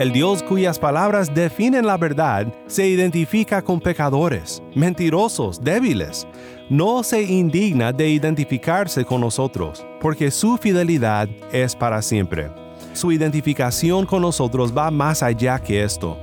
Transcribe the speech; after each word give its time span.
El 0.00 0.12
Dios 0.12 0.42
cuyas 0.42 0.78
palabras 0.78 1.34
definen 1.34 1.84
la 1.84 1.98
verdad 1.98 2.46
se 2.66 2.86
identifica 2.86 3.60
con 3.60 3.80
pecadores, 3.80 4.62
mentirosos, 4.74 5.62
débiles. 5.62 6.26
No 6.70 7.02
se 7.02 7.20
indigna 7.22 7.92
de 7.92 8.08
identificarse 8.08 9.04
con 9.04 9.20
nosotros, 9.20 9.84
porque 10.00 10.30
su 10.30 10.56
fidelidad 10.56 11.28
es 11.52 11.76
para 11.76 12.00
siempre. 12.00 12.50
Su 12.94 13.12
identificación 13.12 14.06
con 14.06 14.22
nosotros 14.22 14.72
va 14.74 14.90
más 14.90 15.22
allá 15.22 15.58
que 15.58 15.84
esto. 15.84 16.16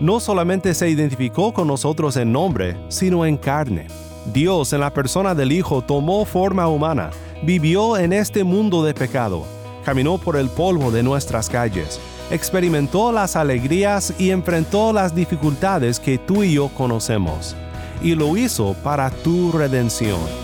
No 0.00 0.20
solamente 0.20 0.74
se 0.74 0.90
identificó 0.90 1.54
con 1.54 1.66
nosotros 1.66 2.18
en 2.18 2.30
nombre, 2.30 2.76
sino 2.88 3.24
en 3.24 3.38
carne. 3.38 3.86
Dios 4.34 4.74
en 4.74 4.80
la 4.80 4.92
persona 4.92 5.34
del 5.34 5.50
Hijo 5.50 5.80
tomó 5.80 6.26
forma 6.26 6.68
humana, 6.68 7.08
vivió 7.42 7.96
en 7.96 8.12
este 8.12 8.44
mundo 8.44 8.84
de 8.84 8.92
pecado, 8.92 9.44
caminó 9.82 10.18
por 10.18 10.36
el 10.36 10.50
polvo 10.50 10.90
de 10.90 11.02
nuestras 11.02 11.48
calles, 11.48 12.00
experimentó 12.30 13.12
las 13.12 13.36
alegrías 13.36 14.14
y 14.18 14.30
enfrentó 14.30 14.92
las 14.92 15.14
dificultades 15.14 16.00
que 16.00 16.18
tú 16.18 16.42
y 16.42 16.54
yo 16.54 16.68
conocemos, 16.68 17.56
y 18.02 18.14
lo 18.14 18.36
hizo 18.36 18.74
para 18.82 19.10
tu 19.10 19.52
redención. 19.52 20.43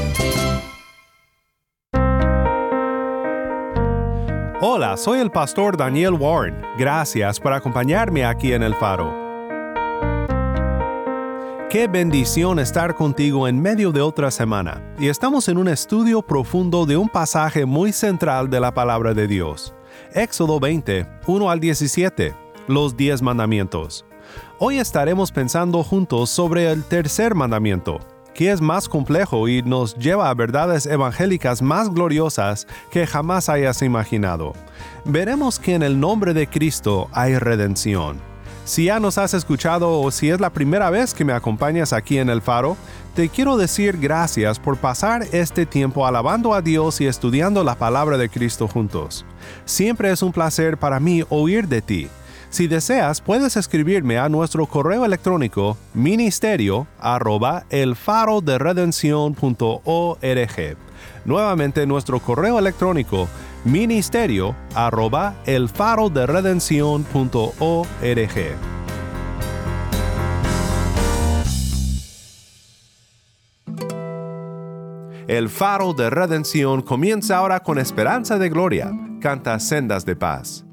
Hola, 4.73 4.95
soy 4.95 5.19
el 5.19 5.29
pastor 5.29 5.75
Daniel 5.75 6.13
Warren. 6.13 6.61
Gracias 6.77 7.41
por 7.41 7.51
acompañarme 7.51 8.23
aquí 8.23 8.53
en 8.53 8.63
El 8.63 8.73
Faro. 8.73 9.13
Qué 11.69 11.89
bendición 11.91 12.57
estar 12.57 12.95
contigo 12.95 13.49
en 13.49 13.61
medio 13.61 13.91
de 13.91 13.99
otra 13.99 14.31
semana. 14.31 14.81
Y 14.97 15.09
estamos 15.09 15.49
en 15.49 15.57
un 15.57 15.67
estudio 15.67 16.21
profundo 16.21 16.85
de 16.85 16.95
un 16.95 17.09
pasaje 17.09 17.65
muy 17.65 17.91
central 17.91 18.49
de 18.49 18.61
la 18.61 18.73
palabra 18.73 19.13
de 19.13 19.27
Dios. 19.27 19.73
Éxodo 20.13 20.57
20, 20.57 21.05
1 21.27 21.51
al 21.51 21.59
17, 21.59 22.33
los 22.69 22.95
10 22.95 23.23
mandamientos. 23.23 24.05
Hoy 24.57 24.77
estaremos 24.77 25.33
pensando 25.33 25.83
juntos 25.83 26.29
sobre 26.29 26.71
el 26.71 26.85
tercer 26.85 27.35
mandamiento, 27.35 27.99
que 28.33 28.51
es 28.51 28.61
más 28.61 28.87
complejo 28.87 29.47
y 29.47 29.61
nos 29.61 29.95
lleva 29.95 30.29
a 30.29 30.33
verdades 30.33 30.85
evangélicas 30.85 31.61
más 31.61 31.89
gloriosas 31.89 32.67
que 32.91 33.07
jamás 33.07 33.49
hayas 33.49 33.81
imaginado. 33.81 34.53
Veremos 35.05 35.59
que 35.59 35.75
en 35.75 35.83
el 35.83 35.99
nombre 35.99 36.33
de 36.33 36.47
Cristo 36.47 37.09
hay 37.11 37.37
redención. 37.37 38.31
Si 38.63 38.85
ya 38.85 38.99
nos 38.99 39.17
has 39.17 39.33
escuchado 39.33 39.99
o 39.99 40.11
si 40.11 40.29
es 40.29 40.39
la 40.39 40.51
primera 40.51 40.89
vez 40.89 41.13
que 41.13 41.25
me 41.25 41.33
acompañas 41.33 41.93
aquí 41.93 42.19
en 42.19 42.29
el 42.29 42.41
faro, 42.41 42.77
te 43.15 43.27
quiero 43.27 43.57
decir 43.57 43.97
gracias 43.97 44.59
por 44.59 44.77
pasar 44.77 45.25
este 45.31 45.65
tiempo 45.65 46.05
alabando 46.05 46.53
a 46.53 46.61
Dios 46.61 47.01
y 47.01 47.07
estudiando 47.07 47.63
la 47.63 47.75
palabra 47.75 48.17
de 48.17 48.29
Cristo 48.29 48.67
juntos. 48.67 49.25
Siempre 49.65 50.11
es 50.11 50.21
un 50.21 50.31
placer 50.31 50.77
para 50.77 50.99
mí 50.99 51.23
oír 51.29 51.67
de 51.67 51.81
ti. 51.81 52.07
Si 52.51 52.67
deseas, 52.67 53.21
puedes 53.21 53.55
escribirme 53.55 54.17
a 54.17 54.27
nuestro 54.27 54.65
correo 54.65 55.05
electrónico 55.05 55.77
ministerio 55.93 56.85
arroba 56.99 57.63
el 57.69 57.95
faro 57.95 58.41
de 58.41 58.59
Nuevamente 61.23 61.87
nuestro 61.87 62.19
correo 62.19 62.59
electrónico 62.59 63.29
ministerio 63.63 64.53
arroba 64.75 65.35
el 65.45 65.69
faro 65.69 66.09
de 66.09 66.27
El 75.25 75.47
faro 75.47 75.93
de 75.93 76.09
redención 76.09 76.81
comienza 76.81 77.37
ahora 77.37 77.61
con 77.61 77.79
esperanza 77.79 78.37
de 78.37 78.49
gloria. 78.49 78.91
Canta 79.21 79.57
sendas 79.61 80.03
de 80.03 80.17
paz. 80.17 80.65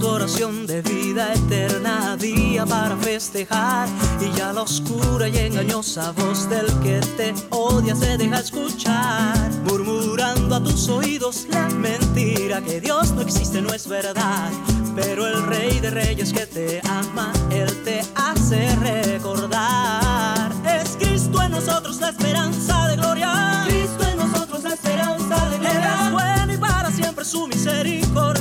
Tu 0.00 0.08
oración 0.08 0.66
de 0.66 0.80
vida 0.80 1.34
eterna 1.34 2.16
día 2.16 2.64
para 2.64 2.96
festejar. 2.96 3.88
Y 4.20 4.36
ya 4.36 4.52
la 4.52 4.62
oscura 4.62 5.28
y 5.28 5.36
engañosa 5.36 6.12
voz 6.12 6.48
del 6.48 6.66
que 6.80 7.00
te 7.16 7.34
odia 7.50 7.94
se 7.94 8.16
deja 8.16 8.40
escuchar. 8.40 9.36
Murmurando 9.64 10.54
a 10.56 10.62
tus 10.62 10.88
oídos 10.88 11.46
la 11.50 11.68
mentira 11.68 12.62
que 12.62 12.80
Dios 12.80 13.12
no 13.12 13.20
existe 13.22 13.60
no 13.60 13.72
es 13.74 13.86
verdad. 13.86 14.50
Pero 14.96 15.26
el 15.26 15.46
rey 15.46 15.80
de 15.80 15.90
reyes 15.90 16.32
que 16.32 16.46
te 16.46 16.80
ama 16.88 17.32
él 17.50 17.70
te 17.84 18.00
hace 18.14 18.74
recordar. 18.76 20.50
Es 20.64 20.96
Cristo 20.96 21.42
en 21.42 21.52
nosotros 21.52 22.00
la 22.00 22.08
esperanza 22.08 22.88
de 22.88 22.96
gloria. 22.96 23.64
Cristo 23.66 24.04
en 24.10 24.16
nosotros 24.16 24.62
la 24.62 24.74
esperanza 24.74 25.50
de 25.50 25.58
gloria 25.58 26.06
es 26.06 26.12
bueno 26.12 26.52
y 26.54 26.56
para 26.56 26.90
siempre 26.90 27.24
su 27.24 27.46
misericordia 27.46 28.39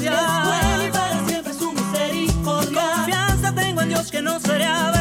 que 4.59 4.98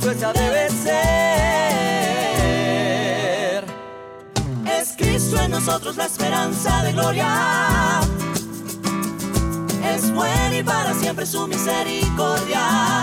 respuesta 0.00 0.32
debe 0.32 0.70
ser. 0.70 0.96
Es 4.66 4.94
Cristo 4.96 5.38
en 5.40 5.50
nosotros 5.50 5.96
la 5.96 6.06
esperanza 6.06 6.82
de 6.84 6.92
gloria. 6.92 8.00
Es 9.94 10.10
bueno 10.12 10.56
y 10.56 10.62
para 10.62 10.94
siempre 10.94 11.26
su 11.26 11.46
misericordia. 11.46 13.02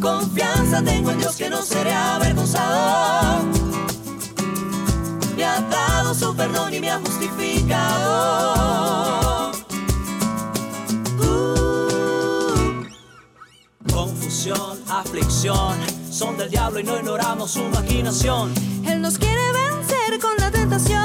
Confianza 0.00 0.80
tengo 0.84 1.10
en 1.10 1.18
Dios 1.18 1.34
que 1.34 1.50
no 1.50 1.62
seré 1.62 1.92
avergonzado. 1.92 3.44
Me 5.36 5.44
ha 5.44 5.60
dado 5.62 6.14
su 6.14 6.32
perdón 6.36 6.74
y 6.74 6.80
me 6.80 6.92
ha 6.92 7.00
justificado. 7.00 9.35
Confusión, 14.06 14.78
aflicción, 14.88 15.76
son 16.10 16.36
del 16.38 16.48
diablo 16.48 16.78
y 16.78 16.84
no 16.84 16.96
ignoramos 16.96 17.50
su 17.50 17.62
maquinación. 17.64 18.52
Él 18.86 19.00
nos 19.00 19.18
quiere 19.18 19.42
vencer 19.52 20.20
con 20.20 20.32
la 20.38 20.50
tentación. 20.50 21.02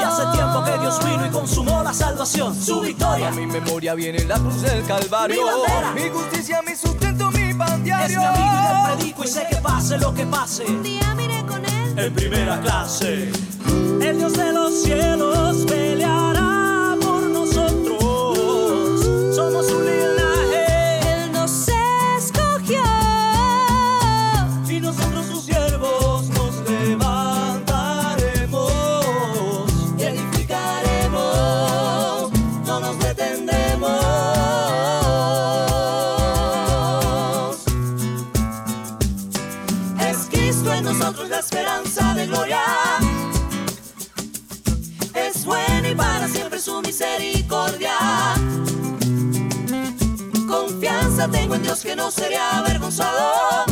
Y 0.00 0.02
hace 0.04 0.22
tiempo 0.32 0.62
que 0.64 0.78
Dios 0.78 0.98
vino 1.04 1.26
y 1.26 1.30
consumó 1.30 1.82
la 1.82 1.94
salvación, 1.94 2.54
su 2.54 2.80
victoria. 2.80 3.28
A 3.28 3.30
mi 3.30 3.46
memoria 3.46 3.94
viene 3.94 4.24
la 4.24 4.38
cruz 4.38 4.60
del 4.60 4.84
Calvario. 4.84 5.42
Mi 5.42 5.50
bandera. 5.50 5.92
Mi 5.94 6.08
justicia, 6.10 6.60
mi 6.62 6.76
sustento, 6.76 7.30
mi 7.30 7.54
pan 7.54 7.78
Es 7.78 7.84
diario. 7.84 8.20
mi 8.20 8.26
amigo 8.26 8.44
y 8.44 8.90
le 8.90 8.96
predico 8.96 9.24
y 9.24 9.28
sé 9.28 9.46
que 9.48 9.56
pase 9.56 9.98
lo 9.98 10.12
que 10.12 10.26
pase. 10.26 10.64
Un 10.66 10.82
día 10.82 11.14
miré 11.14 11.44
con 11.46 11.64
él. 11.64 11.98
En 11.98 12.12
primera 12.14 12.60
clase, 12.60 13.30
el 14.02 14.18
Dios 14.18 14.32
de 14.34 14.52
los 14.52 14.82
cielos 14.82 15.56
peleará 15.66 16.31
Confianza 51.22 51.38
tengo 51.38 51.54
en 51.54 51.62
Dios 51.62 51.80
que 51.82 51.94
no 51.94 52.10
seré 52.10 52.36
avergonzado. 52.36 53.64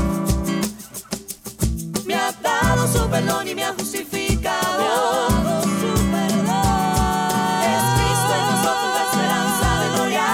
Me 2.07 2.15
ha 2.15 2.31
dado 2.31 2.87
su 2.87 3.09
perdón 3.09 3.49
y 3.49 3.55
me 3.57 3.65
ha 3.65 3.73
justificado. 3.73 5.29
Es 7.65 7.83
Cristo 7.97 8.35
en 8.39 8.47
nosotros 8.55 8.91
la 8.95 9.03
esperanza 9.11 9.81
de 9.81 9.89
gloria. 9.95 10.27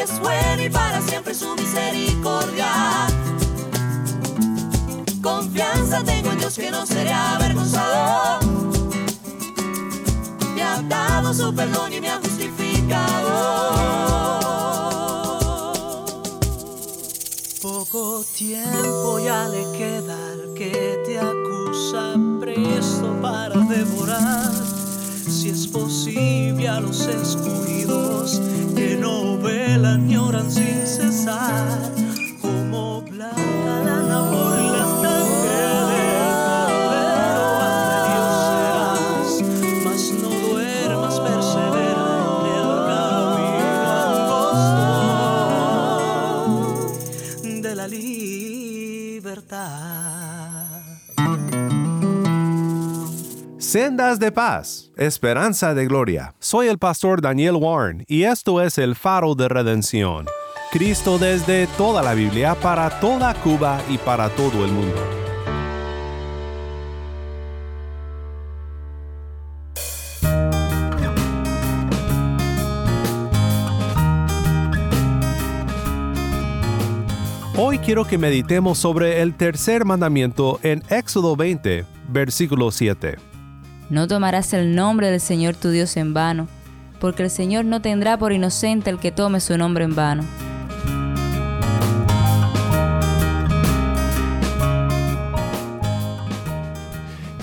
Es 0.00 0.20
bueno 0.20 0.62
y 0.62 0.70
para 0.70 1.00
siempre 1.02 1.34
su 1.34 1.56
misericordia. 1.56 2.72
Confianza 5.20 6.04
tengo 6.04 6.30
en 6.30 6.38
Dios 6.38 6.54
que 6.54 6.70
no 6.70 6.86
seré 6.86 7.12
avergonzado. 7.12 8.38
Me 10.54 10.62
ha 10.62 10.80
dado 10.82 11.34
su 11.34 11.52
perdón 11.52 11.92
y 11.92 12.00
me 12.00 12.10
ha 12.10 12.12
justificado. 12.16 12.31
Poco 17.62 18.24
tiempo 18.36 19.20
ya 19.24 19.48
le 19.48 19.62
queda 19.78 20.16
al 20.32 20.52
que 20.52 21.00
te 21.06 21.16
acusa 21.16 22.16
presto 22.40 23.16
para 23.22 23.56
devorar. 23.60 24.50
Si 25.28 25.50
es 25.50 25.68
posible 25.68 26.68
a 26.68 26.80
los 26.80 27.06
escogidos 27.06 28.42
que 28.74 28.96
no 28.96 29.38
velan 29.38 30.08
ni 30.08 30.16
oran 30.16 30.50
sin 30.50 30.84
cesar. 30.84 31.92
Sendas 53.72 54.18
de 54.18 54.30
paz, 54.30 54.92
esperanza 54.98 55.72
de 55.72 55.86
gloria. 55.86 56.34
Soy 56.40 56.68
el 56.68 56.76
pastor 56.76 57.22
Daniel 57.22 57.54
Warren 57.54 58.04
y 58.06 58.24
esto 58.24 58.60
es 58.60 58.76
el 58.76 58.94
faro 58.94 59.34
de 59.34 59.48
redención. 59.48 60.26
Cristo 60.70 61.16
desde 61.16 61.66
toda 61.78 62.02
la 62.02 62.12
Biblia 62.12 62.54
para 62.54 63.00
toda 63.00 63.32
Cuba 63.32 63.80
y 63.88 63.96
para 63.96 64.28
todo 64.28 64.66
el 64.66 64.72
mundo. 64.72 65.00
Hoy 77.56 77.78
quiero 77.78 78.04
que 78.04 78.18
meditemos 78.18 78.76
sobre 78.76 79.22
el 79.22 79.34
tercer 79.34 79.86
mandamiento 79.86 80.60
en 80.62 80.82
Éxodo 80.90 81.36
20, 81.36 81.86
versículo 82.10 82.70
7. 82.70 83.31
No 83.92 84.08
tomarás 84.08 84.54
el 84.54 84.74
nombre 84.74 85.10
del 85.10 85.20
Señor 85.20 85.54
tu 85.54 85.68
Dios 85.68 85.98
en 85.98 86.14
vano, 86.14 86.48
porque 86.98 87.24
el 87.24 87.28
Señor 87.28 87.66
no 87.66 87.82
tendrá 87.82 88.16
por 88.16 88.32
inocente 88.32 88.88
el 88.88 88.98
que 88.98 89.12
tome 89.12 89.38
su 89.38 89.58
nombre 89.58 89.84
en 89.84 89.94
vano. 89.94 90.24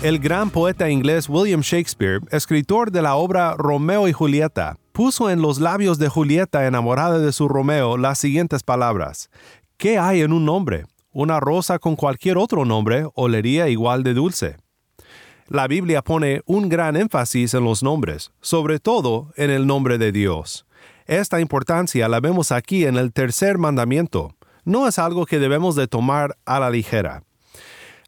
El 0.02 0.18
gran 0.18 0.50
poeta 0.50 0.90
inglés 0.90 1.30
William 1.30 1.62
Shakespeare, 1.62 2.22
escritor 2.32 2.90
de 2.90 3.04
la 3.04 3.16
obra 3.16 3.54
Romeo 3.56 4.08
y 4.08 4.12
Julieta, 4.12 4.76
puso 4.92 5.30
en 5.30 5.44
los 5.44 5.60
labios 5.60 6.00
de 6.00 6.10
Julieta 6.10 6.66
enamorada 6.66 7.20
de 7.20 7.32
su 7.32 7.48
Romeo 7.48 7.96
las 7.96 8.18
siguientes 8.18 8.64
palabras. 8.64 9.30
¿Qué 9.78 10.00
hay 10.00 10.22
en 10.22 10.34
un 10.34 10.46
nombre? 10.46 10.88
Una 11.12 11.40
rosa 11.40 11.78
con 11.78 11.96
cualquier 11.96 12.40
otro 12.40 12.66
nombre 12.66 13.06
olería 13.14 13.70
igual 13.70 14.02
de 14.02 14.16
dulce. 14.16 14.56
La 15.50 15.68
Biblia 15.68 16.04
pone 16.04 16.44
un 16.46 16.70
gran 16.70 16.96
énfasis 16.96 17.56
en 17.56 17.64
los 17.64 17.82
nombres, 17.82 18.32
sobre 18.40 18.78
todo 18.78 19.34
en 19.36 19.50
el 19.50 19.66
nombre 19.66 19.98
de 19.98 20.12
Dios. 20.12 20.68
Esta 21.08 21.42
importancia 21.42 22.08
la 22.08 22.20
vemos 22.20 22.52
aquí 22.52 22.86
en 22.86 22.98
el 22.98 23.12
tercer 23.12 23.58
mandamiento. 23.58 24.36
No 24.64 24.88
es 24.88 25.00
algo 25.00 25.26
que 25.26 25.40
debemos 25.40 25.76
de 25.76 25.88
tomar 25.88 26.38
a 26.46 26.60
la 26.60 26.70
ligera. 26.70 27.24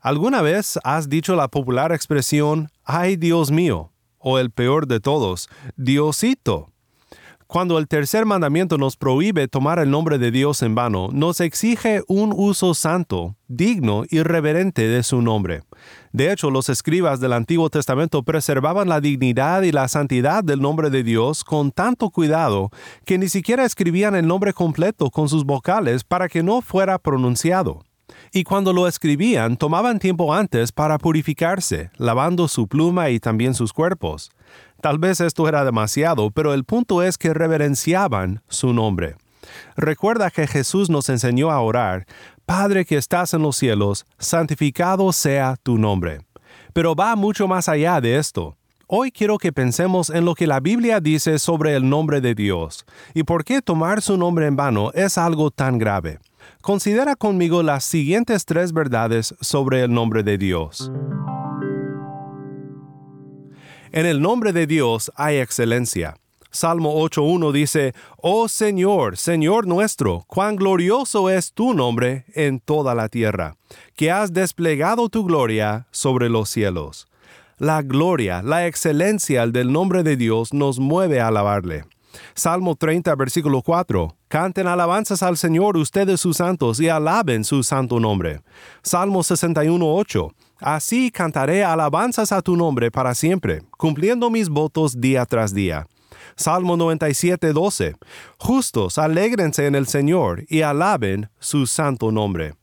¿Alguna 0.01 0.43
vez 0.43 0.77
has 0.83 1.09
dicho 1.09 1.35
la 1.35 1.47
popular 1.47 1.91
expresión, 1.91 2.69
ay 2.83 3.15
Dios 3.15 3.49
mío? 3.49 3.91
O 4.19 4.37
el 4.37 4.51
peor 4.51 4.85
de 4.85 4.99
todos, 4.99 5.49
Diosito. 5.75 6.70
Cuando 7.51 7.77
el 7.79 7.89
tercer 7.89 8.25
mandamiento 8.25 8.77
nos 8.77 8.95
prohíbe 8.95 9.49
tomar 9.49 9.77
el 9.79 9.91
nombre 9.91 10.17
de 10.17 10.31
Dios 10.31 10.61
en 10.61 10.73
vano, 10.73 11.09
nos 11.11 11.41
exige 11.41 12.01
un 12.07 12.33
uso 12.33 12.73
santo, 12.73 13.35
digno 13.49 14.05
y 14.09 14.23
reverente 14.23 14.87
de 14.87 15.03
su 15.03 15.21
nombre. 15.21 15.63
De 16.13 16.31
hecho, 16.31 16.49
los 16.49 16.69
escribas 16.69 17.19
del 17.19 17.33
Antiguo 17.33 17.69
Testamento 17.69 18.23
preservaban 18.23 18.87
la 18.87 19.01
dignidad 19.01 19.63
y 19.63 19.73
la 19.73 19.89
santidad 19.89 20.45
del 20.45 20.61
nombre 20.61 20.89
de 20.89 21.03
Dios 21.03 21.43
con 21.43 21.73
tanto 21.73 22.09
cuidado 22.09 22.69
que 23.05 23.17
ni 23.17 23.27
siquiera 23.27 23.65
escribían 23.65 24.15
el 24.15 24.27
nombre 24.27 24.53
completo 24.53 25.09
con 25.09 25.27
sus 25.27 25.43
vocales 25.43 26.05
para 26.05 26.29
que 26.29 26.43
no 26.43 26.61
fuera 26.61 26.99
pronunciado. 26.99 27.83
Y 28.31 28.45
cuando 28.45 28.71
lo 28.71 28.87
escribían, 28.87 29.57
tomaban 29.57 29.99
tiempo 29.99 30.33
antes 30.33 30.71
para 30.71 30.97
purificarse, 30.97 31.91
lavando 31.97 32.47
su 32.47 32.69
pluma 32.69 33.09
y 33.09 33.19
también 33.19 33.53
sus 33.55 33.73
cuerpos. 33.73 34.31
Tal 34.81 34.97
vez 34.97 35.21
esto 35.21 35.47
era 35.47 35.63
demasiado, 35.63 36.31
pero 36.31 36.53
el 36.53 36.63
punto 36.63 37.03
es 37.03 37.17
que 37.17 37.33
reverenciaban 37.33 38.41
su 38.47 38.73
nombre. 38.73 39.15
Recuerda 39.75 40.31
que 40.31 40.47
Jesús 40.47 40.89
nos 40.89 41.09
enseñó 41.09 41.51
a 41.51 41.61
orar, 41.61 42.05
Padre 42.45 42.83
que 42.83 42.97
estás 42.97 43.33
en 43.33 43.43
los 43.43 43.55
cielos, 43.55 44.05
santificado 44.17 45.13
sea 45.13 45.55
tu 45.61 45.77
nombre. 45.77 46.21
Pero 46.73 46.95
va 46.95 47.15
mucho 47.15 47.47
más 47.47 47.69
allá 47.69 48.01
de 48.01 48.17
esto. 48.17 48.57
Hoy 48.87 49.11
quiero 49.11 49.37
que 49.37 49.53
pensemos 49.53 50.09
en 50.09 50.25
lo 50.25 50.35
que 50.35 50.47
la 50.47 50.59
Biblia 50.59 50.99
dice 50.99 51.39
sobre 51.39 51.75
el 51.75 51.87
nombre 51.87 52.19
de 52.19 52.35
Dios 52.35 52.85
y 53.13 53.23
por 53.23 53.45
qué 53.45 53.61
tomar 53.61 54.01
su 54.01 54.17
nombre 54.17 54.47
en 54.47 54.57
vano 54.57 54.91
es 54.93 55.17
algo 55.17 55.49
tan 55.49 55.77
grave. 55.77 56.19
Considera 56.61 57.15
conmigo 57.15 57.63
las 57.63 57.85
siguientes 57.85 58.45
tres 58.45 58.73
verdades 58.73 59.33
sobre 59.39 59.83
el 59.83 59.93
nombre 59.93 60.23
de 60.23 60.37
Dios. 60.37 60.91
En 63.93 64.05
el 64.05 64.21
nombre 64.21 64.53
de 64.53 64.67
Dios 64.67 65.11
hay 65.15 65.37
excelencia. 65.37 66.15
Salmo 66.49 67.01
8.1 67.03 67.51
dice, 67.51 67.93
Oh 68.15 68.47
Señor, 68.47 69.17
Señor 69.17 69.67
nuestro, 69.67 70.23
cuán 70.27 70.55
glorioso 70.55 71.29
es 71.29 71.51
tu 71.51 71.73
nombre 71.73 72.23
en 72.33 72.61
toda 72.61 72.95
la 72.95 73.09
tierra, 73.09 73.57
que 73.97 74.09
has 74.09 74.31
desplegado 74.31 75.09
tu 75.09 75.25
gloria 75.25 75.87
sobre 75.91 76.29
los 76.29 76.49
cielos. 76.49 77.09
La 77.57 77.81
gloria, 77.81 78.41
la 78.41 78.65
excelencia 78.65 79.45
del 79.47 79.73
nombre 79.73 80.03
de 80.03 80.15
Dios 80.15 80.53
nos 80.53 80.79
mueve 80.79 81.19
a 81.19 81.27
alabarle. 81.27 81.83
Salmo 82.33 82.75
30, 82.75 83.13
versículo 83.15 83.61
4. 83.61 84.15
Canten 84.29 84.67
alabanzas 84.67 85.21
al 85.21 85.35
Señor 85.35 85.75
ustedes 85.75 86.21
sus 86.21 86.37
santos 86.37 86.79
y 86.79 86.87
alaben 86.87 87.43
su 87.43 87.61
santo 87.63 87.99
nombre. 87.99 88.41
Salmo 88.83 89.21
61, 89.21 89.85
8. 89.85 90.31
Así 90.61 91.09
cantaré 91.09 91.63
alabanzas 91.63 92.31
a 92.31 92.43
tu 92.43 92.55
nombre 92.55 92.91
para 92.91 93.15
siempre, 93.15 93.63
cumpliendo 93.77 94.29
mis 94.29 94.47
votos 94.47 95.01
día 95.01 95.25
tras 95.25 95.55
día. 95.55 95.87
Salmo 96.35 96.77
97, 96.77 97.51
12. 97.51 97.95
Justos, 98.37 98.99
alégrense 98.99 99.65
en 99.65 99.73
el 99.73 99.87
Señor 99.87 100.45
y 100.47 100.61
alaben 100.61 101.29
su 101.39 101.65
santo 101.65 102.11
nombre. 102.11 102.53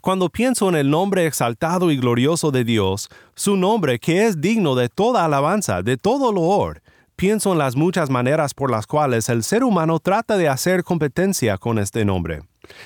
Cuando 0.00 0.28
pienso 0.30 0.68
en 0.68 0.76
el 0.76 0.88
nombre 0.88 1.26
exaltado 1.26 1.90
y 1.90 1.96
glorioso 1.96 2.52
de 2.52 2.62
Dios, 2.62 3.08
su 3.34 3.56
nombre 3.56 3.98
que 3.98 4.26
es 4.26 4.40
digno 4.40 4.76
de 4.76 4.88
toda 4.88 5.24
alabanza, 5.24 5.82
de 5.82 5.96
todo 5.96 6.32
loor, 6.32 6.80
pienso 7.16 7.50
en 7.50 7.58
las 7.58 7.74
muchas 7.74 8.08
maneras 8.08 8.54
por 8.54 8.70
las 8.70 8.86
cuales 8.86 9.28
el 9.28 9.42
ser 9.42 9.64
humano 9.64 9.98
trata 9.98 10.36
de 10.36 10.48
hacer 10.48 10.84
competencia 10.84 11.58
con 11.58 11.80
este 11.80 12.04
nombre. 12.04 12.42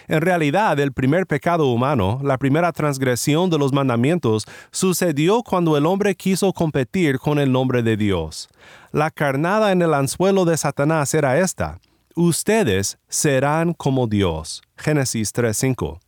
En 0.09 0.21
realidad, 0.21 0.79
el 0.79 0.93
primer 0.93 1.27
pecado 1.27 1.67
humano, 1.67 2.21
la 2.23 2.39
primera 2.39 2.73
transgresión 2.73 3.51
de 3.51 3.59
los 3.59 3.73
mandamientos, 3.73 4.47
sucedió 4.71 5.43
cuando 5.43 5.77
el 5.77 5.87
hombre 5.87 6.15
quiso 6.15 6.53
competir 6.53 7.19
con 7.19 7.39
el 7.39 7.53
nombre 7.53 7.83
de 7.83 7.97
Dios. 7.97 8.49
La 8.93 9.11
carnada 9.11 9.73
en 9.73 9.83
el 9.83 9.95
anzuelo 9.95 10.45
de 10.45 10.57
Satanás 10.57 11.13
era 11.15 11.39
esta. 11.39 11.79
Ustedes 12.15 12.97
serán 13.09 13.75
como 13.75 14.07
Dios. 14.07 14.63
Génesis 14.79 15.35
3.5. 15.35 15.99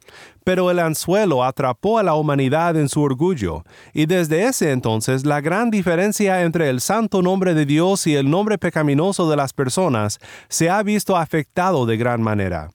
Pero 0.42 0.70
el 0.70 0.78
anzuelo 0.78 1.44
atrapó 1.44 1.98
a 1.98 2.02
la 2.02 2.14
humanidad 2.14 2.76
en 2.76 2.88
su 2.88 3.02
orgullo, 3.02 3.62
y 3.92 4.06
desde 4.06 4.46
ese 4.46 4.72
entonces 4.72 5.26
la 5.26 5.42
gran 5.42 5.70
diferencia 5.70 6.42
entre 6.42 6.70
el 6.70 6.80
santo 6.80 7.20
nombre 7.20 7.52
de 7.52 7.66
Dios 7.66 8.06
y 8.06 8.14
el 8.14 8.30
nombre 8.30 8.56
pecaminoso 8.56 9.28
de 9.28 9.36
las 9.36 9.52
personas 9.52 10.18
se 10.48 10.70
ha 10.70 10.82
visto 10.82 11.14
afectado 11.14 11.84
de 11.84 11.98
gran 11.98 12.22
manera. 12.22 12.70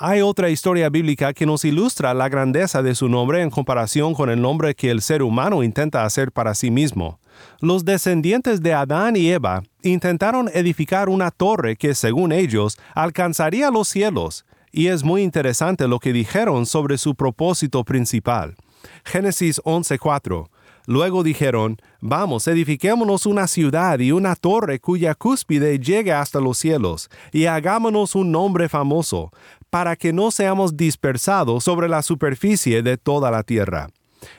Hay 0.00 0.20
otra 0.20 0.48
historia 0.48 0.90
bíblica 0.90 1.34
que 1.34 1.44
nos 1.44 1.64
ilustra 1.64 2.14
la 2.14 2.28
grandeza 2.28 2.84
de 2.84 2.94
su 2.94 3.08
nombre 3.08 3.42
en 3.42 3.50
comparación 3.50 4.14
con 4.14 4.30
el 4.30 4.40
nombre 4.40 4.76
que 4.76 4.92
el 4.92 5.02
ser 5.02 5.24
humano 5.24 5.64
intenta 5.64 6.04
hacer 6.04 6.30
para 6.30 6.54
sí 6.54 6.70
mismo. 6.70 7.18
Los 7.60 7.84
descendientes 7.84 8.62
de 8.62 8.74
Adán 8.74 9.16
y 9.16 9.28
Eva 9.28 9.64
intentaron 9.82 10.48
edificar 10.54 11.08
una 11.08 11.32
torre 11.32 11.74
que, 11.74 11.96
según 11.96 12.30
ellos, 12.30 12.78
alcanzaría 12.94 13.72
los 13.72 13.88
cielos, 13.88 14.44
y 14.70 14.86
es 14.86 15.02
muy 15.02 15.22
interesante 15.22 15.88
lo 15.88 15.98
que 15.98 16.12
dijeron 16.12 16.66
sobre 16.66 16.96
su 16.96 17.16
propósito 17.16 17.82
principal. 17.82 18.54
Génesis 19.04 19.60
11:4 19.64 20.48
Luego 20.88 21.22
dijeron, 21.22 21.76
Vamos, 22.00 22.48
edifiquémonos 22.48 23.26
una 23.26 23.46
ciudad 23.46 23.98
y 23.98 24.10
una 24.10 24.34
torre 24.34 24.80
cuya 24.80 25.14
cúspide 25.14 25.78
llegue 25.78 26.14
hasta 26.14 26.40
los 26.40 26.56
cielos, 26.56 27.10
y 27.30 27.44
hagámonos 27.44 28.14
un 28.14 28.32
nombre 28.32 28.70
famoso, 28.70 29.30
para 29.70 29.96
que 29.96 30.12
no 30.12 30.30
seamos 30.30 30.76
dispersados 30.76 31.64
sobre 31.64 31.88
la 31.88 32.02
superficie 32.02 32.82
de 32.82 32.96
toda 32.96 33.30
la 33.30 33.42
tierra. 33.42 33.88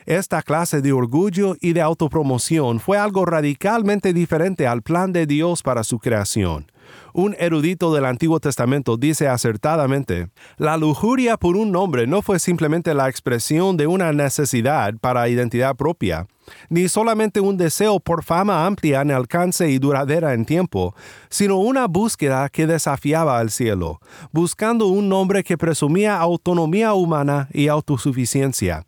Esta 0.06 0.42
clase 0.42 0.82
de 0.82 0.92
orgullo 0.92 1.56
y 1.60 1.72
de 1.72 1.80
autopromoción 1.80 2.80
fue 2.80 2.98
algo 2.98 3.24
radicalmente 3.24 4.12
diferente 4.12 4.66
al 4.66 4.82
plan 4.82 5.12
de 5.12 5.26
Dios 5.26 5.62
para 5.62 5.84
su 5.84 5.98
creación. 5.98 6.70
Un 7.12 7.34
erudito 7.38 7.92
del 7.94 8.04
Antiguo 8.04 8.40
Testamento 8.40 8.96
dice 8.96 9.28
acertadamente, 9.28 10.30
la 10.56 10.76
lujuria 10.76 11.36
por 11.36 11.56
un 11.56 11.72
nombre 11.72 12.06
no 12.06 12.22
fue 12.22 12.38
simplemente 12.38 12.94
la 12.94 13.08
expresión 13.08 13.76
de 13.76 13.86
una 13.86 14.12
necesidad 14.12 14.94
para 15.00 15.28
identidad 15.28 15.76
propia, 15.76 16.26
ni 16.68 16.88
solamente 16.88 17.40
un 17.40 17.56
deseo 17.56 18.00
por 18.00 18.22
fama 18.22 18.66
amplia 18.66 19.02
en 19.02 19.10
alcance 19.10 19.70
y 19.70 19.78
duradera 19.78 20.34
en 20.34 20.44
tiempo, 20.44 20.94
sino 21.28 21.58
una 21.58 21.86
búsqueda 21.86 22.48
que 22.48 22.66
desafiaba 22.66 23.38
al 23.38 23.50
cielo, 23.50 24.00
buscando 24.32 24.86
un 24.86 25.08
nombre 25.08 25.42
que 25.42 25.58
presumía 25.58 26.18
autonomía 26.18 26.94
humana 26.94 27.48
y 27.52 27.68
autosuficiencia 27.68 28.86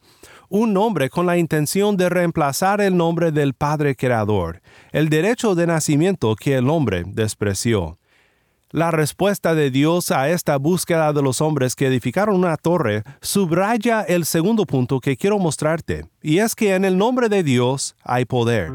un 0.52 0.74
nombre 0.74 1.08
con 1.08 1.24
la 1.24 1.38
intención 1.38 1.96
de 1.96 2.10
reemplazar 2.10 2.82
el 2.82 2.94
nombre 2.94 3.32
del 3.32 3.54
Padre 3.54 3.96
Creador, 3.96 4.60
el 4.92 5.08
derecho 5.08 5.54
de 5.54 5.66
nacimiento 5.66 6.36
que 6.36 6.56
el 6.56 6.68
hombre 6.68 7.04
despreció. 7.06 7.98
La 8.70 8.90
respuesta 8.90 9.54
de 9.54 9.70
Dios 9.70 10.10
a 10.10 10.28
esta 10.28 10.58
búsqueda 10.58 11.14
de 11.14 11.22
los 11.22 11.40
hombres 11.40 11.74
que 11.74 11.86
edificaron 11.86 12.36
una 12.36 12.58
torre 12.58 13.02
subraya 13.22 14.02
el 14.02 14.26
segundo 14.26 14.66
punto 14.66 15.00
que 15.00 15.16
quiero 15.16 15.38
mostrarte, 15.38 16.04
y 16.20 16.38
es 16.38 16.54
que 16.54 16.74
en 16.74 16.84
el 16.84 16.98
nombre 16.98 17.30
de 17.30 17.42
Dios 17.42 17.96
hay 18.04 18.26
poder. 18.26 18.72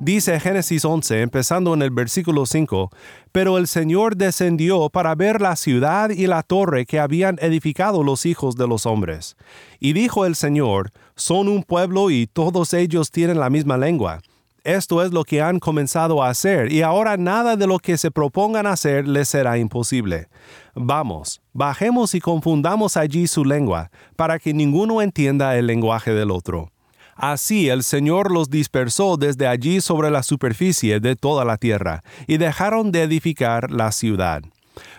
Dice 0.00 0.38
Génesis 0.38 0.84
11, 0.84 1.22
empezando 1.22 1.74
en 1.74 1.82
el 1.82 1.90
versículo 1.90 2.46
5, 2.46 2.88
Pero 3.32 3.58
el 3.58 3.66
Señor 3.66 4.16
descendió 4.16 4.90
para 4.90 5.16
ver 5.16 5.40
la 5.40 5.56
ciudad 5.56 6.10
y 6.10 6.28
la 6.28 6.44
torre 6.44 6.86
que 6.86 7.00
habían 7.00 7.36
edificado 7.40 8.04
los 8.04 8.24
hijos 8.24 8.54
de 8.54 8.68
los 8.68 8.86
hombres. 8.86 9.36
Y 9.80 9.94
dijo 9.94 10.24
el 10.24 10.36
Señor, 10.36 10.92
Son 11.16 11.48
un 11.48 11.64
pueblo 11.64 12.10
y 12.10 12.28
todos 12.28 12.74
ellos 12.74 13.10
tienen 13.10 13.40
la 13.40 13.50
misma 13.50 13.76
lengua. 13.76 14.20
Esto 14.62 15.02
es 15.02 15.12
lo 15.12 15.24
que 15.24 15.42
han 15.42 15.58
comenzado 15.58 16.22
a 16.22 16.28
hacer, 16.28 16.70
y 16.70 16.82
ahora 16.82 17.16
nada 17.16 17.56
de 17.56 17.66
lo 17.66 17.80
que 17.80 17.98
se 17.98 18.12
propongan 18.12 18.66
hacer 18.68 19.08
les 19.08 19.28
será 19.28 19.58
imposible. 19.58 20.28
Vamos, 20.76 21.40
bajemos 21.52 22.14
y 22.14 22.20
confundamos 22.20 22.96
allí 22.96 23.26
su 23.26 23.44
lengua, 23.44 23.90
para 24.14 24.38
que 24.38 24.54
ninguno 24.54 25.02
entienda 25.02 25.56
el 25.56 25.66
lenguaje 25.66 26.12
del 26.12 26.30
otro. 26.30 26.70
Así 27.18 27.68
el 27.68 27.82
Señor 27.82 28.30
los 28.30 28.48
dispersó 28.48 29.16
desde 29.16 29.48
allí 29.48 29.80
sobre 29.80 30.08
la 30.08 30.22
superficie 30.22 31.00
de 31.00 31.16
toda 31.16 31.44
la 31.44 31.56
tierra, 31.56 32.04
y 32.28 32.36
dejaron 32.36 32.92
de 32.92 33.02
edificar 33.02 33.72
la 33.72 33.90
ciudad. 33.90 34.42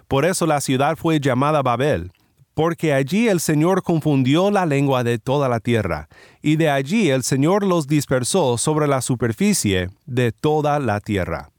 Por 0.10 0.26
eso 0.26 0.46
la 0.46 0.60
ciudad 0.60 0.98
fue 0.98 1.22
llamada 1.22 1.62
Babel, 1.62 2.12
porque 2.54 2.92
allí 2.94 3.30
el 3.30 3.40
Señor 3.40 3.84
confundió 3.84 4.52
la 4.52 4.66
lengua 4.66 5.06
de 5.06 5.18
toda 5.18 5.48
la 5.48 5.62
tierra, 5.62 6.10
y 6.42 6.58
de 6.58 6.70
allí 6.70 7.10
el 7.10 7.24
Señor 7.24 7.66
los 7.66 7.88
dispersó 7.88 8.58
sobre 8.58 8.86
la 8.86 9.02
superficie 9.02 9.90
de 10.06 10.34
toda 10.34 10.78
la 10.80 11.00
tierra. 11.00 11.52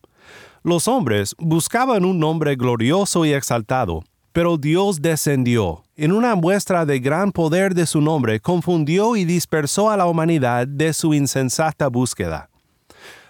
Los 0.63 0.89
hombres 0.89 1.35
buscaban 1.39 2.05
un 2.05 2.19
nombre 2.19 2.55
glorioso 2.57 3.25
y 3.25 3.33
exaltado, 3.33 4.03
pero 4.33 4.59
Dios 4.59 5.03
descendió, 5.03 5.83
en 5.97 6.13
una 6.13 6.35
muestra 6.35 6.87
de 6.87 7.01
gran 7.01 7.33
poder 7.33 7.75
de 7.75 7.87
su 7.87 8.01
nombre, 8.01 8.41
confundió 8.41 9.17
y 9.17 9.25
dispersó 9.25 9.91
a 9.91 9.97
la 9.97 10.07
humanidad 10.07 10.67
de 10.67 10.93
su 10.93 11.15
insensata 11.15 11.89
búsqueda. 11.89 12.49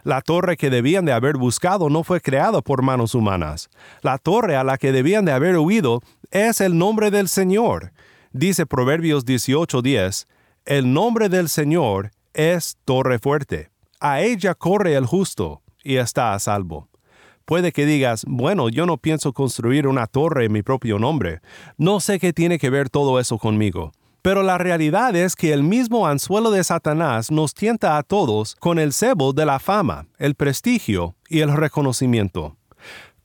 La 0.02 0.23
torre 0.23 0.57
que 0.57 0.71
debían 0.71 1.04
de 1.04 1.12
haber 1.12 1.37
buscado 1.37 1.90
no 1.90 2.04
fue 2.04 2.21
creada 2.21 2.62
por 2.62 2.83
manos 2.83 3.14
humanas. 3.14 3.69
La 4.02 4.19
torre 4.19 4.57
a 4.57 4.64
la 4.64 4.78
que 4.78 4.92
debían 4.92 5.25
de 5.25 5.33
haber 5.33 5.59
huido 5.59 6.00
es 6.30 6.61
el 6.61 6.78
nombre 6.78 7.11
del 7.11 7.28
Señor. 7.28 7.92
Dice 8.33 8.64
Proverbios 8.66 9.26
18:10, 9.26 10.26
el 10.64 10.92
nombre 10.92 11.28
del 11.28 11.49
Señor 11.49 12.12
es 12.33 12.78
torre 12.85 13.19
fuerte. 13.19 13.71
A 13.99 14.21
ella 14.21 14.54
corre 14.54 14.95
el 14.95 15.04
justo 15.07 15.62
y 15.83 15.97
está 15.97 16.33
a 16.33 16.38
salvo. 16.38 16.89
Puede 17.50 17.73
que 17.73 17.85
digas, 17.85 18.25
bueno, 18.28 18.69
yo 18.69 18.87
no 18.87 18.97
pienso 18.97 19.33
construir 19.33 19.88
una 19.88 20.07
torre 20.07 20.45
en 20.45 20.52
mi 20.52 20.62
propio 20.62 21.00
nombre. 21.00 21.40
No 21.78 21.99
sé 21.99 22.21
qué 22.21 22.33
tiene 22.33 22.61
que 22.61 22.71
ver 22.71 22.90
todo 22.90 23.19
eso 23.19 23.38
conmigo. 23.38 23.90
Pero 24.23 24.45
la 24.45 24.57
realidad 24.57 25.16
es 25.16 25.35
que 25.35 25.52
el 25.52 25.64
mismo 25.64 26.07
anzuelo 26.07 26.52
de 26.52 26.62
Satanás 26.62 27.33
nos 27.33 27.52
tienta 27.52 27.97
a 27.97 28.04
todos 28.04 28.54
con 28.54 28.78
el 28.78 28.92
cebo 28.92 29.33
de 29.33 29.47
la 29.47 29.59
fama, 29.59 30.07
el 30.19 30.37
prestigio 30.37 31.16
y 31.28 31.40
el 31.40 31.52
reconocimiento. 31.52 32.57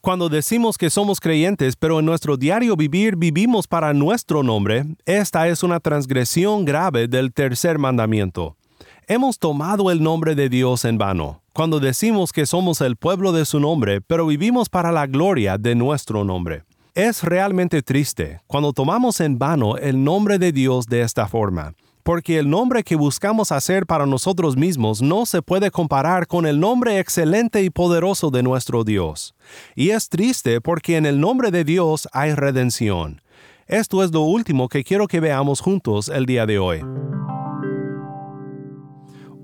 Cuando 0.01 0.27
decimos 0.27 0.79
que 0.79 0.89
somos 0.89 1.19
creyentes, 1.19 1.75
pero 1.75 1.99
en 1.99 2.07
nuestro 2.07 2.35
diario 2.35 2.75
vivir 2.75 3.17
vivimos 3.17 3.67
para 3.67 3.93
nuestro 3.93 4.41
nombre, 4.41 4.85
esta 5.05 5.47
es 5.49 5.61
una 5.61 5.79
transgresión 5.79 6.65
grave 6.65 7.07
del 7.07 7.31
tercer 7.31 7.77
mandamiento. 7.77 8.57
Hemos 9.07 9.37
tomado 9.37 9.91
el 9.91 10.01
nombre 10.01 10.33
de 10.33 10.49
Dios 10.49 10.83
en 10.83 10.97
vano 10.97 11.43
cuando 11.53 11.79
decimos 11.79 12.31
que 12.31 12.47
somos 12.47 12.81
el 12.81 12.95
pueblo 12.95 13.33
de 13.33 13.45
su 13.45 13.59
nombre, 13.59 14.01
pero 14.01 14.25
vivimos 14.25 14.67
para 14.67 14.91
la 14.91 15.05
gloria 15.05 15.59
de 15.59 15.75
nuestro 15.75 16.23
nombre. 16.23 16.63
Es 16.95 17.21
realmente 17.21 17.83
triste 17.83 18.41
cuando 18.47 18.73
tomamos 18.73 19.19
en 19.19 19.37
vano 19.37 19.77
el 19.77 20.03
nombre 20.03 20.39
de 20.39 20.51
Dios 20.51 20.87
de 20.87 21.01
esta 21.01 21.27
forma, 21.27 21.75
porque 22.01 22.39
el 22.39 22.49
nombre 22.49 22.83
que 22.83 22.95
buscamos 22.95 23.51
hacer 23.51 23.85
para 23.85 24.07
nosotros 24.07 24.57
mismos 24.57 25.03
no 25.03 25.27
se 25.27 25.43
puede 25.43 25.69
comparar 25.69 26.25
con 26.25 26.47
el 26.47 26.59
nombre 26.59 26.97
excelente 26.97 27.61
y 27.61 27.69
poderoso 27.69 28.31
de 28.31 28.41
nuestro 28.41 28.83
Dios. 28.83 29.35
Y 29.75 29.91
es 29.91 30.09
triste 30.09 30.61
porque 30.61 30.97
en 30.97 31.05
el 31.05 31.19
nombre 31.19 31.51
de 31.51 31.63
Dios 31.63 32.07
hay 32.11 32.33
redención. 32.33 33.21
Esto 33.67 34.03
es 34.03 34.11
lo 34.11 34.21
último 34.21 34.67
que 34.67 34.83
quiero 34.83 35.07
que 35.07 35.19
veamos 35.19 35.59
juntos 35.59 36.09
el 36.09 36.25
día 36.25 36.47
de 36.47 36.57
hoy 36.57 36.81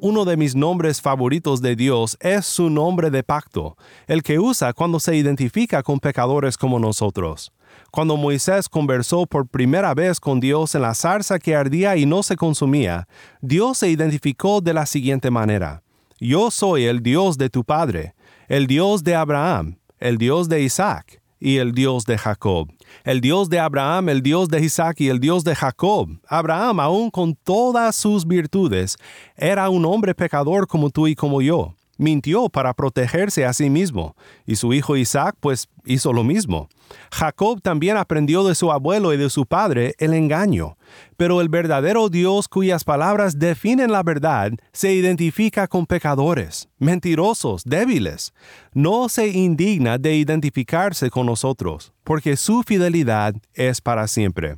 uno 0.02 0.26
de 0.26 0.36
mis 0.36 0.56
nombres 0.56 1.00
favoritos 1.00 1.62
de 1.62 1.76
Dios 1.76 2.18
es 2.20 2.48
su 2.48 2.72
nombre 2.72 3.12
de 3.12 3.22
pacto, 3.22 3.78
el 4.08 4.24
que 4.24 4.40
usa 4.40 4.74
cuando 4.74 5.00
se 5.00 5.16
identifica 5.16 5.84
con 5.84 6.00
pecadores 6.00 6.58
como 6.58 6.80
nosotros. 6.80 7.54
Cuando 7.92 8.18
Moisés 8.18 8.68
conversó 8.68 9.28
por 9.28 9.48
primera 9.48 9.94
vez 9.94 10.20
con 10.20 10.40
Dios 10.40 10.74
en 10.74 10.82
la 10.82 10.96
zarza 10.96 11.38
que 11.38 11.56
ardía 11.56 11.96
y 11.98 12.08
no 12.08 12.24
se 12.24 12.36
consumía, 12.36 13.08
Dios 13.42 13.78
se 13.78 13.90
identificó 13.90 14.60
de 14.60 14.74
la 14.74 14.88
siguiente 14.88 15.30
manera. 15.30 15.84
Yo 16.20 16.50
soy 16.50 16.86
el 16.86 17.04
Dios 17.04 17.38
de 17.38 17.52
tu 17.52 17.64
Padre, 17.64 18.16
el 18.48 18.66
Dios 18.66 19.04
de 19.04 19.14
Abraham, 19.14 19.78
el 20.00 20.18
Dios 20.18 20.50
de 20.50 20.64
Isaac 20.64 21.21
y 21.42 21.58
el 21.58 21.74
Dios 21.74 22.06
de 22.06 22.18
Jacob. 22.18 22.72
El 23.04 23.20
Dios 23.20 23.50
de 23.50 23.60
Abraham, 23.60 24.10
el 24.10 24.22
Dios 24.22 24.48
de 24.48 24.64
Isaac 24.64 25.02
y 25.02 25.10
el 25.10 25.20
Dios 25.20 25.44
de 25.44 25.56
Jacob. 25.56 26.08
Abraham, 26.28 26.80
aun 26.80 27.10
con 27.10 27.34
todas 27.36 27.96
sus 27.96 28.26
virtudes, 28.26 28.96
era 29.36 29.70
un 29.70 29.84
hombre 29.86 30.14
pecador 30.14 30.68
como 30.68 30.92
tú 30.92 31.08
y 31.08 31.16
como 31.16 31.42
yo. 31.42 31.74
Mintió 32.02 32.50
para 32.50 32.74
protegerse 32.74 33.46
a 33.46 33.54
sí 33.54 33.70
mismo, 33.70 34.16
y 34.46 34.56
su 34.56 34.74
hijo 34.74 34.98
Isaac 34.98 35.36
pues 35.40 35.70
hizo 35.86 36.12
lo 36.12 36.24
mismo. 36.24 36.68
Jacob 37.12 37.62
también 37.62 37.96
aprendió 37.96 38.44
de 38.44 38.56
su 38.56 38.72
abuelo 38.72 39.14
y 39.14 39.18
de 39.18 39.30
su 39.30 39.46
padre 39.46 39.94
el 40.00 40.14
engaño, 40.14 40.78
pero 41.16 41.40
el 41.40 41.48
verdadero 41.48 42.10
Dios 42.10 42.48
cuyas 42.48 42.84
palabras 42.84 43.38
definen 43.38 43.92
la 43.92 44.04
verdad 44.04 44.52
se 44.74 44.94
identifica 44.94 45.68
con 45.68 45.86
pecadores, 45.86 46.68
mentirosos, 46.80 47.64
débiles. 47.64 48.34
No 48.74 49.08
se 49.08 49.28
indigna 49.28 49.98
de 49.98 50.16
identificarse 50.16 51.10
con 51.12 51.28
nosotros, 51.28 51.94
porque 52.04 52.36
su 52.36 52.64
fidelidad 52.64 53.36
es 53.54 53.80
para 53.80 54.08
siempre. 54.08 54.58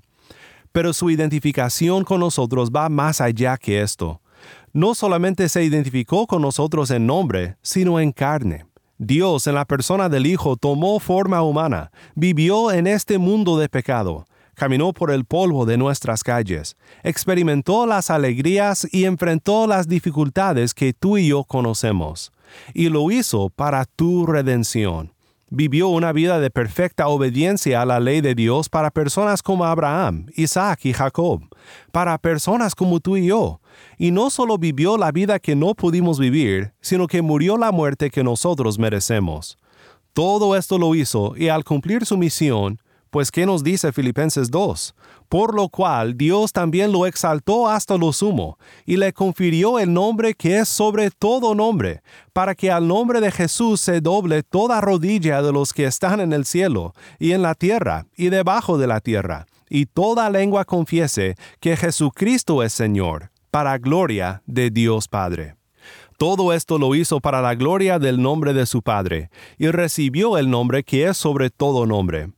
Pero 0.71 0.93
su 0.93 1.11
identificación 1.11 2.03
con 2.03 2.21
nosotros 2.21 2.71
va 2.71 2.89
más 2.89 3.21
allá 3.21 3.57
que 3.57 3.81
esto. 3.81 4.22
No 4.75 4.95
solamente 4.95 5.49
se 5.49 5.63
identificó 5.63 6.25
con 6.25 6.41
nosotros 6.41 6.89
en 6.89 7.05
nombre, 7.05 7.57
sino 7.61 7.99
en 7.99 8.11
carne. 8.11 8.65
Dios 8.97 9.45
en 9.45 9.53
la 9.53 9.65
persona 9.65 10.09
del 10.09 10.25
Hijo 10.25 10.57
tomó 10.57 10.99
forma 10.99 11.43
humana, 11.43 11.91
vivió 12.15 12.71
en 12.71 12.87
este 12.87 13.19
mundo 13.19 13.59
de 13.59 13.69
pecado, 13.69 14.25
caminó 14.55 14.91
por 14.91 15.11
el 15.11 15.25
polvo 15.25 15.67
de 15.67 15.77
nuestras 15.77 16.23
calles, 16.23 16.75
experimentó 17.03 17.85
las 17.85 18.09
alegrías 18.09 18.87
y 18.91 19.05
enfrentó 19.05 19.67
las 19.67 19.87
dificultades 19.87 20.73
que 20.73 20.91
tú 20.91 21.19
y 21.19 21.27
yo 21.27 21.43
conocemos, 21.43 22.31
y 22.73 22.89
lo 22.89 23.11
hizo 23.11 23.51
para 23.51 23.85
tu 23.85 24.25
redención. 24.25 25.13
Vivió 25.51 25.89
una 25.89 26.11
vida 26.13 26.39
de 26.39 26.49
perfecta 26.49 27.09
obediencia 27.09 27.83
a 27.83 27.85
la 27.85 27.99
ley 27.99 28.21
de 28.21 28.33
Dios 28.33 28.69
para 28.69 28.89
personas 28.89 29.43
como 29.43 29.65
Abraham, 29.65 30.25
Isaac 30.35 30.79
y 30.85 30.93
Jacob, 30.93 31.41
para 31.91 32.17
personas 32.17 32.73
como 32.73 32.99
tú 32.99 33.17
y 33.17 33.27
yo, 33.27 33.59
y 33.97 34.11
no 34.11 34.29
solo 34.29 34.57
vivió 34.57 34.97
la 34.97 35.11
vida 35.11 35.39
que 35.39 35.55
no 35.55 35.75
pudimos 35.75 36.19
vivir, 36.19 36.73
sino 36.81 37.07
que 37.07 37.21
murió 37.21 37.57
la 37.57 37.71
muerte 37.71 38.09
que 38.09 38.23
nosotros 38.23 38.79
merecemos. 38.79 39.57
Todo 40.13 40.55
esto 40.55 40.77
lo 40.77 40.93
hizo 40.93 41.35
y 41.35 41.49
al 41.49 41.63
cumplir 41.63 42.05
su 42.05 42.17
misión, 42.17 42.79
pues 43.13 43.29
¿qué 43.29 43.45
nos 43.45 43.63
dice 43.63 43.91
Filipenses 43.91 44.49
2? 44.49 44.95
Por 45.29 45.53
lo 45.53 45.69
cual 45.69 46.17
Dios 46.17 46.51
también 46.51 46.91
lo 46.91 47.05
exaltó 47.05 47.69
hasta 47.69 47.95
lo 47.95 48.11
sumo, 48.11 48.57
y 48.87 48.97
le 48.97 49.13
confirió 49.13 49.77
el 49.77 49.93
nombre 49.93 50.33
que 50.33 50.57
es 50.57 50.67
sobre 50.67 51.11
todo 51.11 51.53
nombre, 51.53 52.01
para 52.33 52.55
que 52.55 52.71
al 52.71 52.87
nombre 52.87 53.21
de 53.21 53.31
Jesús 53.31 53.81
se 53.81 54.01
doble 54.01 54.41
toda 54.41 54.81
rodilla 54.81 55.43
de 55.43 55.51
los 55.51 55.73
que 55.73 55.85
están 55.85 56.21
en 56.21 56.33
el 56.33 56.43
cielo, 56.45 56.95
y 57.19 57.33
en 57.33 57.43
la 57.43 57.53
tierra, 57.53 58.07
y 58.17 58.29
debajo 58.29 58.79
de 58.79 58.87
la 58.87 58.99
tierra, 58.99 59.45
y 59.69 59.85
toda 59.85 60.31
lengua 60.31 60.65
confiese 60.65 61.35
que 61.59 61.77
Jesucristo 61.77 62.63
es 62.63 62.73
Señor, 62.73 63.29
para 63.53 63.77
gloria 63.77 64.41
de 64.47 64.71
Dios 64.71 65.07
Padre. 65.07 65.57
Todo 66.17 66.53
esto 66.53 66.79
lo 66.79 66.95
hizo 66.95 67.19
para 67.19 67.39
la 67.39 67.53
gloria 67.53 67.99
del 67.99 68.19
nombre 68.19 68.51
de 68.51 68.65
su 68.65 68.81
Padre, 68.81 69.29
y 69.59 69.67
recibió 69.67 70.39
el 70.39 70.49
nombre 70.49 70.83
que 70.83 71.07
es 71.07 71.17
sobre 71.17 71.51
todo 71.51 71.85
nombre 71.85 72.29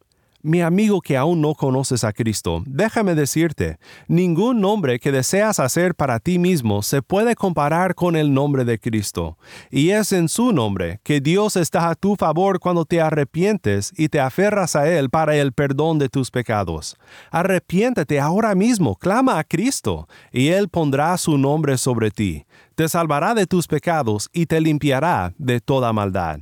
mi 0.45 0.61
amigo 0.61 1.01
que 1.01 1.17
aún 1.17 1.41
no 1.41 1.55
conoces 1.55 2.03
a 2.03 2.13
Cristo, 2.13 2.63
déjame 2.67 3.15
decirte, 3.15 3.77
ningún 4.07 4.61
nombre 4.61 4.99
que 4.99 5.11
deseas 5.11 5.59
hacer 5.59 5.95
para 5.95 6.19
ti 6.19 6.37
mismo 6.37 6.83
se 6.83 7.01
puede 7.01 7.35
comparar 7.35 7.95
con 7.95 8.15
el 8.15 8.33
nombre 8.33 8.63
de 8.63 8.79
Cristo. 8.79 9.37
Y 9.71 9.89
es 9.89 10.11
en 10.11 10.29
su 10.29 10.51
nombre 10.51 10.99
que 11.03 11.19
Dios 11.19 11.55
está 11.55 11.89
a 11.89 11.95
tu 11.95 12.15
favor 12.15 12.59
cuando 12.59 12.85
te 12.85 13.01
arrepientes 13.01 13.91
y 13.97 14.07
te 14.09 14.19
aferras 14.19 14.75
a 14.75 14.87
Él 14.87 15.09
para 15.09 15.35
el 15.35 15.51
perdón 15.51 15.97
de 15.97 16.09
tus 16.09 16.29
pecados. 16.29 16.95
Arrepiéntete 17.31 18.19
ahora 18.19 18.53
mismo, 18.53 18.95
clama 18.95 19.39
a 19.39 19.43
Cristo, 19.43 20.07
y 20.31 20.49
Él 20.49 20.69
pondrá 20.69 21.17
su 21.17 21.37
nombre 21.37 21.77
sobre 21.77 22.11
ti. 22.11 22.45
Te 22.75 22.87
salvará 22.87 23.33
de 23.33 23.47
tus 23.47 23.67
pecados 23.67 24.29
y 24.31 24.45
te 24.45 24.61
limpiará 24.61 25.33
de 25.37 25.59
toda 25.59 25.91
maldad. 25.91 26.39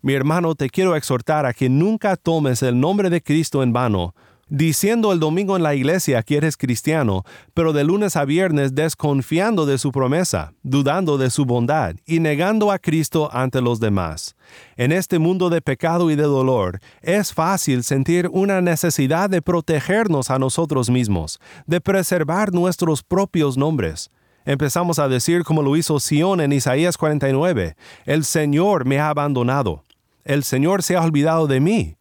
Mi 0.00 0.14
hermano, 0.14 0.54
te 0.54 0.70
quiero 0.70 0.94
exhortar 0.94 1.44
a 1.44 1.52
que 1.52 1.68
nunca 1.68 2.14
tomes 2.14 2.62
el 2.62 2.78
nombre 2.78 3.10
de 3.10 3.20
Cristo 3.20 3.64
en 3.64 3.72
vano, 3.72 4.14
diciendo 4.48 5.12
el 5.12 5.18
domingo 5.18 5.56
en 5.56 5.64
la 5.64 5.74
iglesia 5.74 6.22
que 6.22 6.36
eres 6.36 6.56
cristiano, 6.56 7.24
pero 7.52 7.72
de 7.72 7.82
lunes 7.82 8.14
a 8.14 8.24
viernes 8.24 8.76
desconfiando 8.76 9.66
de 9.66 9.76
su 9.76 9.90
promesa, 9.90 10.52
dudando 10.62 11.18
de 11.18 11.30
su 11.30 11.44
bondad 11.44 11.96
y 12.06 12.20
negando 12.20 12.70
a 12.70 12.78
Cristo 12.78 13.28
ante 13.32 13.60
los 13.60 13.80
demás. 13.80 14.36
En 14.76 14.92
este 14.92 15.18
mundo 15.18 15.50
de 15.50 15.62
pecado 15.62 16.12
y 16.12 16.14
de 16.14 16.22
dolor, 16.22 16.78
es 17.02 17.34
fácil 17.34 17.82
sentir 17.82 18.28
una 18.30 18.60
necesidad 18.60 19.28
de 19.28 19.42
protegernos 19.42 20.30
a 20.30 20.38
nosotros 20.38 20.90
mismos, 20.90 21.40
de 21.66 21.80
preservar 21.80 22.52
nuestros 22.54 23.02
propios 23.02 23.56
nombres. 23.56 24.12
Empezamos 24.44 25.00
a 25.00 25.08
decir 25.08 25.42
como 25.42 25.60
lo 25.60 25.76
hizo 25.76 25.98
Sión 25.98 26.40
en 26.40 26.52
Isaías 26.52 26.96
49, 26.96 27.74
El 28.06 28.24
Señor 28.24 28.86
me 28.86 29.00
ha 29.00 29.08
abandonado 29.08 29.84
el 30.28 30.44
Señor 30.44 30.84
se 30.84 30.94
ha 30.94 31.02
olvidado 31.02 31.48
de 31.48 31.58
mí. 31.58 31.96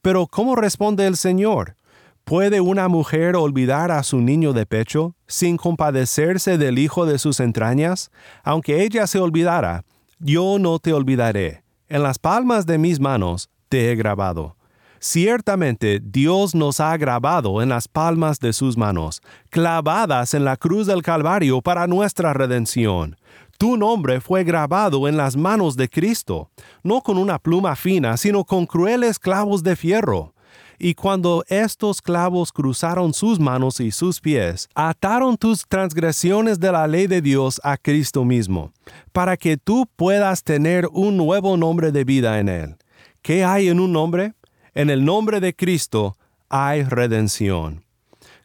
Pero 0.00 0.26
¿cómo 0.26 0.56
responde 0.56 1.06
el 1.06 1.16
Señor? 1.16 1.76
¿Puede 2.24 2.60
una 2.60 2.86
mujer 2.88 3.34
olvidar 3.34 3.90
a 3.90 4.04
su 4.04 4.20
niño 4.20 4.52
de 4.52 4.64
pecho 4.64 5.16
sin 5.26 5.56
compadecerse 5.56 6.56
del 6.56 6.78
hijo 6.78 7.04
de 7.04 7.18
sus 7.18 7.40
entrañas? 7.40 8.10
Aunque 8.44 8.84
ella 8.84 9.08
se 9.08 9.18
olvidara, 9.18 9.84
yo 10.20 10.58
no 10.60 10.78
te 10.78 10.92
olvidaré. 10.92 11.64
En 11.88 12.04
las 12.04 12.20
palmas 12.20 12.64
de 12.64 12.78
mis 12.78 13.00
manos 13.00 13.50
te 13.68 13.90
he 13.90 13.96
grabado. 13.96 14.56
Ciertamente 15.00 16.00
Dios 16.00 16.54
nos 16.54 16.78
ha 16.78 16.96
grabado 16.96 17.60
en 17.60 17.70
las 17.70 17.88
palmas 17.88 18.38
de 18.38 18.52
sus 18.52 18.76
manos, 18.76 19.20
clavadas 19.50 20.32
en 20.34 20.44
la 20.44 20.56
cruz 20.56 20.86
del 20.86 21.02
Calvario 21.02 21.60
para 21.60 21.88
nuestra 21.88 22.32
redención. 22.32 23.16
Tu 23.58 23.76
nombre 23.76 24.20
fue 24.20 24.44
grabado 24.44 25.06
en 25.08 25.16
las 25.16 25.36
manos 25.36 25.76
de 25.76 25.88
Cristo, 25.88 26.50
no 26.82 27.00
con 27.00 27.18
una 27.18 27.38
pluma 27.38 27.76
fina, 27.76 28.16
sino 28.16 28.44
con 28.44 28.66
crueles 28.66 29.18
clavos 29.18 29.62
de 29.62 29.76
fierro. 29.76 30.34
Y 30.78 30.94
cuando 30.94 31.44
estos 31.46 32.02
clavos 32.02 32.50
cruzaron 32.50 33.14
sus 33.14 33.38
manos 33.38 33.78
y 33.78 33.92
sus 33.92 34.20
pies, 34.20 34.68
ataron 34.74 35.36
tus 35.36 35.64
transgresiones 35.68 36.58
de 36.58 36.72
la 36.72 36.88
ley 36.88 37.06
de 37.06 37.22
Dios 37.22 37.60
a 37.62 37.76
Cristo 37.76 38.24
mismo, 38.24 38.72
para 39.12 39.36
que 39.36 39.56
tú 39.56 39.88
puedas 39.94 40.42
tener 40.42 40.88
un 40.90 41.16
nuevo 41.16 41.56
nombre 41.56 41.92
de 41.92 42.02
vida 42.02 42.40
en 42.40 42.48
él. 42.48 42.76
¿Qué 43.22 43.44
hay 43.44 43.68
en 43.68 43.78
un 43.78 43.92
nombre? 43.92 44.34
En 44.74 44.90
el 44.90 45.04
nombre 45.04 45.38
de 45.38 45.54
Cristo 45.54 46.16
hay 46.48 46.82
redención. 46.82 47.84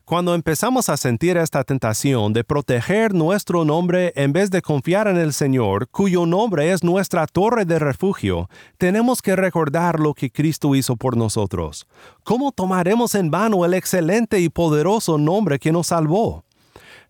Cuando 0.07 0.33
empezamos 0.35 0.87
a 0.87 0.95
sentir 0.95 1.35
esta 1.35 1.65
tentación 1.65 2.31
de 2.31 2.45
proteger 2.45 3.13
nuestro 3.13 3.65
nombre 3.65 4.13
en 4.15 4.31
vez 4.31 4.49
de 4.49 4.61
confiar 4.61 5.09
en 5.09 5.17
el 5.17 5.33
Señor, 5.33 5.89
cuyo 5.89 6.25
nombre 6.25 6.71
es 6.71 6.81
nuestra 6.81 7.27
torre 7.27 7.65
de 7.65 7.77
refugio, 7.77 8.49
tenemos 8.77 9.21
que 9.21 9.35
recordar 9.35 9.99
lo 9.99 10.13
que 10.13 10.31
Cristo 10.31 10.75
hizo 10.75 10.95
por 10.95 11.17
nosotros. 11.17 11.85
¿Cómo 12.23 12.53
tomaremos 12.53 13.15
en 13.15 13.29
vano 13.29 13.65
el 13.65 13.73
excelente 13.73 14.39
y 14.39 14.47
poderoso 14.47 15.17
nombre 15.17 15.59
que 15.59 15.73
nos 15.73 15.87
salvó? 15.87 16.45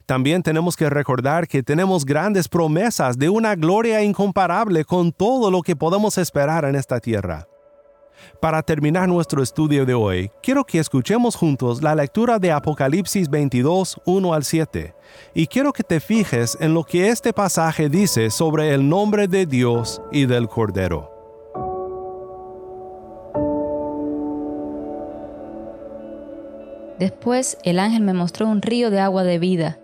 También 0.07 0.41
tenemos 0.41 0.75
que 0.75 0.89
recordar 0.89 1.47
que 1.47 1.61
tenemos 1.61 2.03
grandes 2.03 2.47
promesas 2.47 3.19
de 3.19 3.29
una 3.29 3.53
gloria 3.53 4.01
incomparable 4.01 4.85
con 4.85 5.11
todo 5.11 5.51
lo 5.51 5.61
que 5.61 5.75
podemos 5.75 6.17
esperar 6.17 6.65
en 6.65 6.75
esta 6.75 6.99
tierra. 6.99 7.45
Para 8.39 8.61
terminar 8.61 9.07
nuestro 9.07 9.41
estudio 9.41 9.85
de 9.85 9.93
hoy, 9.93 10.31
quiero 10.41 10.63
que 10.63 10.79
escuchemos 10.79 11.35
juntos 11.35 11.81
la 11.81 11.95
lectura 11.95 12.39
de 12.39 12.51
Apocalipsis 12.51 13.29
22, 13.29 14.01
1 14.05 14.33
al 14.33 14.43
7, 14.43 14.93
y 15.33 15.47
quiero 15.47 15.73
que 15.73 15.83
te 15.83 15.99
fijes 15.99 16.57
en 16.59 16.73
lo 16.73 16.83
que 16.83 17.09
este 17.09 17.33
pasaje 17.33 17.89
dice 17.89 18.29
sobre 18.29 18.73
el 18.73 18.87
nombre 18.87 19.27
de 19.27 19.45
Dios 19.45 20.01
y 20.11 20.25
del 20.25 20.47
Cordero. 20.47 21.11
Después 26.99 27.57
el 27.63 27.79
ángel 27.79 28.01
me 28.01 28.13
mostró 28.13 28.47
un 28.47 28.61
río 28.61 28.89
de 28.89 28.99
agua 28.99 29.23
de 29.23 29.37
vida, 29.37 29.79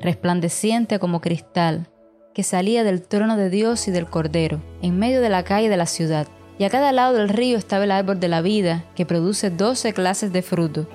resplandeciente 0.00 0.98
como 0.98 1.20
cristal, 1.20 1.88
que 2.32 2.42
salía 2.42 2.84
del 2.84 3.02
trono 3.02 3.36
de 3.36 3.50
Dios 3.50 3.88
y 3.88 3.90
del 3.90 4.06
Cordero, 4.06 4.60
en 4.82 4.98
medio 4.98 5.20
de 5.20 5.28
la 5.28 5.44
calle 5.44 5.68
de 5.68 5.76
la 5.76 5.86
ciudad 5.86 6.26
y 6.58 6.64
a 6.64 6.70
cada 6.70 6.92
lado 6.92 7.14
del 7.14 7.28
río 7.28 7.58
estaba 7.58 7.84
el 7.84 7.90
árbol 7.90 8.20
de 8.20 8.28
la 8.28 8.40
vida, 8.40 8.84
que 8.94 9.06
produce 9.06 9.50
doce 9.50 9.92
clases 9.92 10.32
de 10.32 10.42
fruto, 10.42 10.86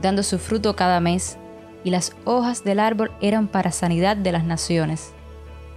dando 0.00 0.22
su 0.22 0.38
fruto 0.38 0.76
cada 0.76 1.00
mes, 1.00 1.36
y 1.82 1.90
las 1.90 2.12
hojas 2.24 2.62
del 2.62 2.78
árbol 2.78 3.10
eran 3.20 3.48
para 3.48 3.72
sanidad 3.72 4.16
de 4.16 4.32
las 4.32 4.44
naciones. 4.44 5.12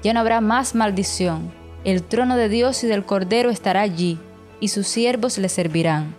Ya 0.04 0.14
no 0.14 0.20
habrá 0.20 0.42
más 0.42 0.76
maldición, 0.76 1.52
el 1.84 2.04
trono 2.04 2.38
de 2.38 2.50
Dios 2.50 2.84
y 2.84 2.88
del 2.88 3.06
Cordero 3.06 3.50
estará 3.50 3.82
allí, 3.82 4.20
y 4.60 4.68
sus 4.68 4.88
siervos 4.88 5.38
le 5.38 5.50
servirán. 5.50 6.16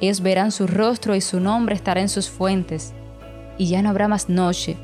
Ellos 0.00 0.20
verán 0.20 0.50
su 0.50 0.66
rostro 0.66 1.14
y 1.14 1.20
su 1.20 1.40
nombre 1.40 1.74
estará 1.74 2.00
en 2.00 2.08
sus 2.08 2.30
fuentes, 2.30 2.94
y 3.58 3.68
ya 3.68 3.82
no 3.82 3.90
habrá 3.90 4.08
más 4.08 4.28
noche, 4.28 4.76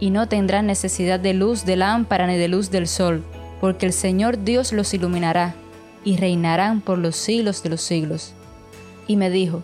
y 0.00 0.10
no 0.10 0.26
tendrán 0.28 0.66
necesidad 0.66 1.20
de 1.20 1.34
luz 1.34 1.64
de 1.64 1.76
lámpara 1.76 2.26
ni 2.26 2.36
de 2.36 2.48
luz 2.48 2.70
del 2.70 2.88
sol, 2.88 3.22
porque 3.60 3.86
el 3.86 3.92
Señor 3.92 4.42
Dios 4.42 4.72
los 4.72 4.92
iluminará 4.94 5.54
y 6.06 6.16
reinarán 6.16 6.80
por 6.80 6.98
los 6.98 7.16
siglos 7.16 7.64
de 7.64 7.68
los 7.68 7.82
siglos. 7.82 8.32
Y 9.08 9.16
me 9.16 9.28
dijo, 9.28 9.62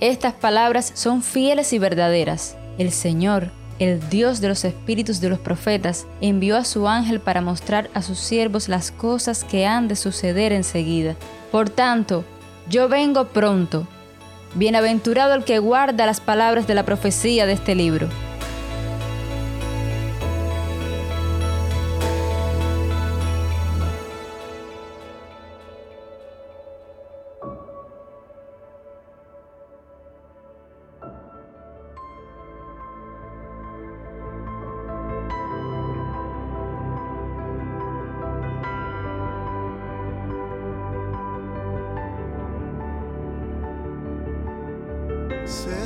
estas 0.00 0.34
palabras 0.34 0.90
son 0.94 1.22
fieles 1.22 1.72
y 1.72 1.78
verdaderas. 1.78 2.56
El 2.78 2.90
Señor, 2.90 3.52
el 3.78 4.06
Dios 4.10 4.40
de 4.40 4.48
los 4.48 4.64
espíritus 4.64 5.20
de 5.20 5.28
los 5.28 5.38
profetas, 5.38 6.08
envió 6.20 6.56
a 6.56 6.64
su 6.64 6.88
ángel 6.88 7.20
para 7.20 7.40
mostrar 7.40 7.90
a 7.94 8.02
sus 8.02 8.18
siervos 8.18 8.68
las 8.68 8.90
cosas 8.90 9.44
que 9.44 9.66
han 9.66 9.86
de 9.86 9.94
suceder 9.94 10.52
enseguida. 10.52 11.14
Por 11.52 11.70
tanto, 11.70 12.24
yo 12.68 12.88
vengo 12.88 13.28
pronto. 13.28 13.86
Bienaventurado 14.56 15.34
el 15.34 15.44
que 15.44 15.60
guarda 15.60 16.06
las 16.06 16.20
palabras 16.20 16.66
de 16.66 16.74
la 16.74 16.84
profecía 16.84 17.46
de 17.46 17.52
este 17.52 17.76
libro. 17.76 18.08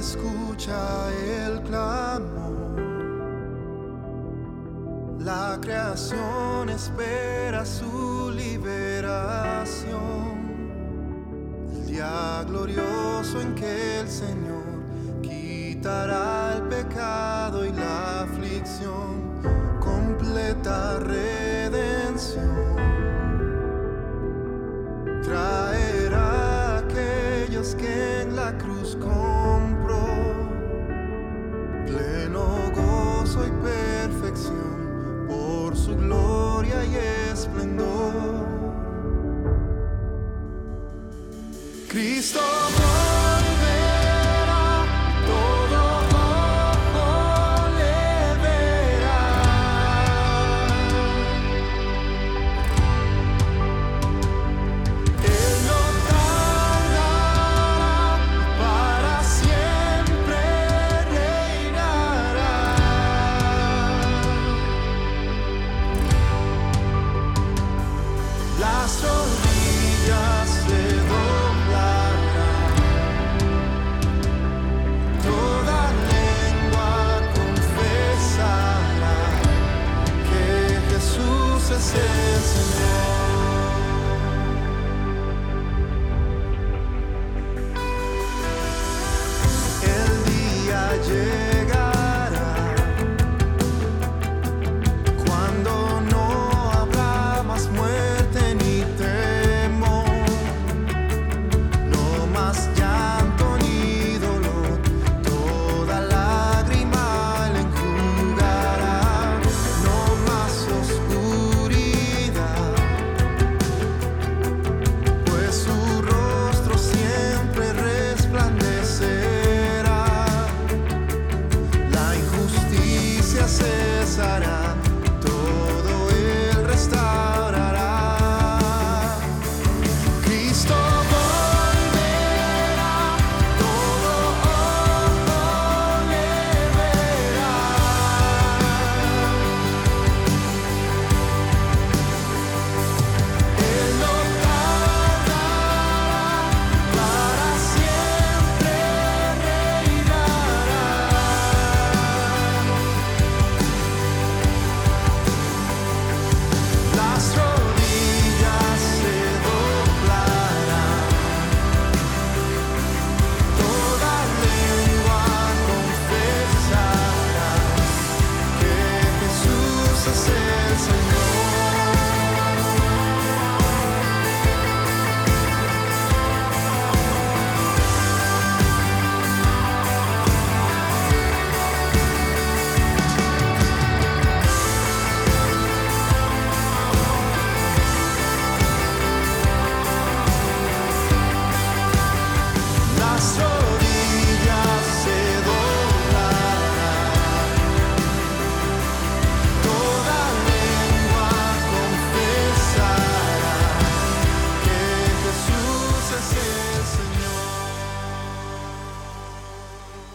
Escucha 0.08 1.10
el 1.12 1.60
clamor, 1.64 2.80
la 5.20 5.58
creación 5.60 6.70
espera 6.70 7.66
su 7.66 8.30
liberación, 8.34 9.76
el 11.74 11.86
día 11.86 12.42
glorioso 12.46 13.42
en 13.42 13.54
que 13.54 14.00
el 14.00 14.08
Señor 14.08 14.64
quitará 15.20 16.27
pleno 31.88 32.70
gozo 32.74 33.46
y 33.46 33.50
perfección 33.62 35.26
por 35.26 35.76
su 35.76 35.96
gloria 35.96 36.84
y 36.84 36.96
esplendor. 37.32 38.46
Cristo 41.88 42.40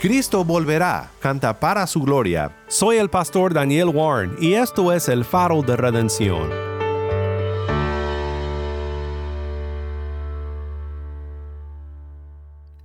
Cristo 0.04 0.44
volverá, 0.44 1.10
canta 1.22 1.58
para 1.58 1.88
su 1.88 2.02
gloria. 2.02 2.54
Soy 2.68 2.98
el 2.98 3.10
pastor 3.10 3.54
Daniel 3.54 3.88
Warren 3.88 4.36
y 4.38 4.56
esto 4.56 4.92
es 4.92 5.08
el 5.08 5.24
faro 5.24 5.62
de 5.62 5.78
redención. 5.78 6.50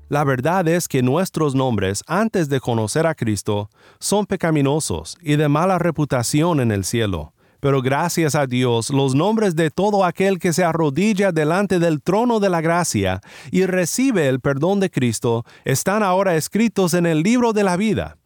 La 0.08 0.22
verdad 0.22 0.68
es 0.68 0.86
que 0.86 1.02
nuestros 1.02 1.56
nombres 1.56 2.04
antes 2.06 2.48
de 2.48 2.60
conocer 2.60 3.04
a 3.04 3.16
Cristo 3.16 3.68
son 3.98 4.24
pecaminosos 4.24 5.18
y 5.20 5.34
de 5.34 5.48
mala 5.48 5.80
reputación 5.80 6.60
en 6.60 6.70
el 6.70 6.84
cielo. 6.84 7.32
Pero 7.60 7.82
gracias 7.82 8.34
a 8.34 8.46
Dios, 8.46 8.90
los 8.90 9.14
nombres 9.14 9.56
de 9.56 9.70
todo 9.70 10.04
aquel 10.04 10.38
que 10.38 10.52
se 10.52 10.64
arrodilla 10.64 11.32
delante 11.32 11.78
del 11.78 12.02
trono 12.02 12.38
de 12.38 12.50
la 12.50 12.60
gracia 12.60 13.20
y 13.50 13.66
recibe 13.66 14.28
el 14.28 14.40
perdón 14.40 14.78
de 14.80 14.90
Cristo 14.90 15.44
están 15.64 16.02
ahora 16.02 16.36
escritos 16.36 16.94
en 16.94 17.06
el 17.06 17.22
libro 17.22 17.52
de 17.52 17.64
la 17.64 17.76
vida. 17.76 18.16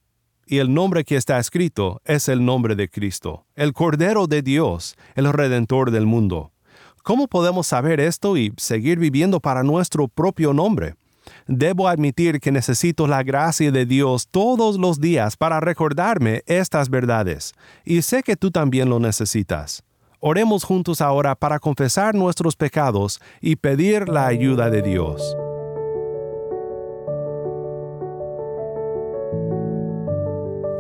Y 0.44 0.58
el 0.58 0.74
nombre 0.74 1.04
que 1.04 1.16
está 1.16 1.38
escrito 1.38 2.02
es 2.04 2.28
el 2.28 2.44
nombre 2.44 2.74
de 2.74 2.90
Cristo, 2.90 3.46
el 3.54 3.72
Cordero 3.72 4.26
de 4.26 4.42
Dios, 4.42 4.96
el 5.14 5.32
Redentor 5.32 5.90
del 5.90 6.04
mundo. 6.04 6.52
¿Cómo 7.02 7.26
podemos 7.26 7.66
saber 7.66 8.00
esto 8.00 8.36
y 8.36 8.52
seguir 8.58 8.98
viviendo 8.98 9.40
para 9.40 9.62
nuestro 9.62 10.08
propio 10.08 10.52
nombre? 10.52 10.94
Debo 11.46 11.88
admitir 11.88 12.40
que 12.40 12.52
necesito 12.52 13.06
la 13.06 13.22
gracia 13.22 13.70
de 13.70 13.86
Dios 13.86 14.28
todos 14.30 14.78
los 14.78 15.00
días 15.00 15.36
para 15.36 15.60
recordarme 15.60 16.42
estas 16.46 16.90
verdades, 16.90 17.52
y 17.84 18.02
sé 18.02 18.22
que 18.22 18.36
tú 18.36 18.50
también 18.50 18.88
lo 18.88 18.98
necesitas. 19.00 19.82
Oremos 20.20 20.64
juntos 20.64 21.00
ahora 21.00 21.34
para 21.34 21.58
confesar 21.58 22.14
nuestros 22.14 22.54
pecados 22.54 23.20
y 23.40 23.56
pedir 23.56 24.08
la 24.08 24.26
ayuda 24.26 24.70
de 24.70 24.82
Dios. 24.82 25.36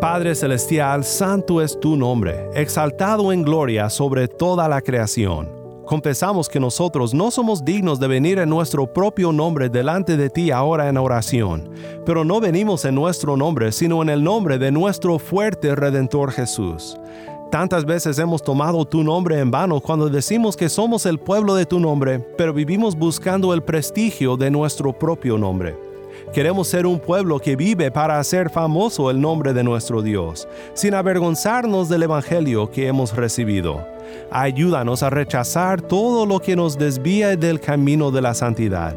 Padre 0.00 0.34
Celestial, 0.34 1.04
santo 1.04 1.62
es 1.62 1.78
tu 1.78 1.96
nombre, 1.96 2.48
exaltado 2.54 3.32
en 3.32 3.42
gloria 3.42 3.88
sobre 3.88 4.26
toda 4.26 4.68
la 4.68 4.80
creación. 4.80 5.61
Confesamos 5.92 6.48
que 6.48 6.58
nosotros 6.58 7.12
no 7.12 7.30
somos 7.30 7.66
dignos 7.66 8.00
de 8.00 8.08
venir 8.08 8.38
en 8.38 8.48
nuestro 8.48 8.86
propio 8.86 9.30
nombre 9.30 9.68
delante 9.68 10.16
de 10.16 10.30
ti 10.30 10.50
ahora 10.50 10.88
en 10.88 10.96
oración, 10.96 11.68
pero 12.06 12.24
no 12.24 12.40
venimos 12.40 12.86
en 12.86 12.94
nuestro 12.94 13.36
nombre, 13.36 13.72
sino 13.72 14.00
en 14.00 14.08
el 14.08 14.24
nombre 14.24 14.56
de 14.56 14.72
nuestro 14.72 15.18
fuerte 15.18 15.74
Redentor 15.74 16.32
Jesús. 16.32 16.96
Tantas 17.50 17.84
veces 17.84 18.18
hemos 18.18 18.42
tomado 18.42 18.86
tu 18.86 19.04
nombre 19.04 19.38
en 19.38 19.50
vano 19.50 19.82
cuando 19.82 20.08
decimos 20.08 20.56
que 20.56 20.70
somos 20.70 21.04
el 21.04 21.18
pueblo 21.18 21.54
de 21.54 21.66
tu 21.66 21.78
nombre, 21.78 22.20
pero 22.38 22.54
vivimos 22.54 22.96
buscando 22.96 23.52
el 23.52 23.62
prestigio 23.62 24.38
de 24.38 24.50
nuestro 24.50 24.98
propio 24.98 25.36
nombre. 25.36 25.76
Queremos 26.32 26.68
ser 26.68 26.86
un 26.86 27.00
pueblo 27.00 27.38
que 27.38 27.54
vive 27.54 27.90
para 27.90 28.18
hacer 28.18 28.48
famoso 28.48 29.10
el 29.10 29.20
nombre 29.20 29.52
de 29.52 29.62
nuestro 29.62 30.00
Dios, 30.00 30.48
sin 30.72 30.94
avergonzarnos 30.94 31.90
del 31.90 32.04
Evangelio 32.04 32.70
que 32.70 32.86
hemos 32.86 33.14
recibido. 33.14 33.91
Ayúdanos 34.30 35.02
a 35.02 35.10
rechazar 35.10 35.82
todo 35.82 36.26
lo 36.26 36.40
que 36.40 36.56
nos 36.56 36.78
desvía 36.78 37.36
del 37.36 37.60
camino 37.60 38.10
de 38.10 38.22
la 38.22 38.34
santidad. 38.34 38.94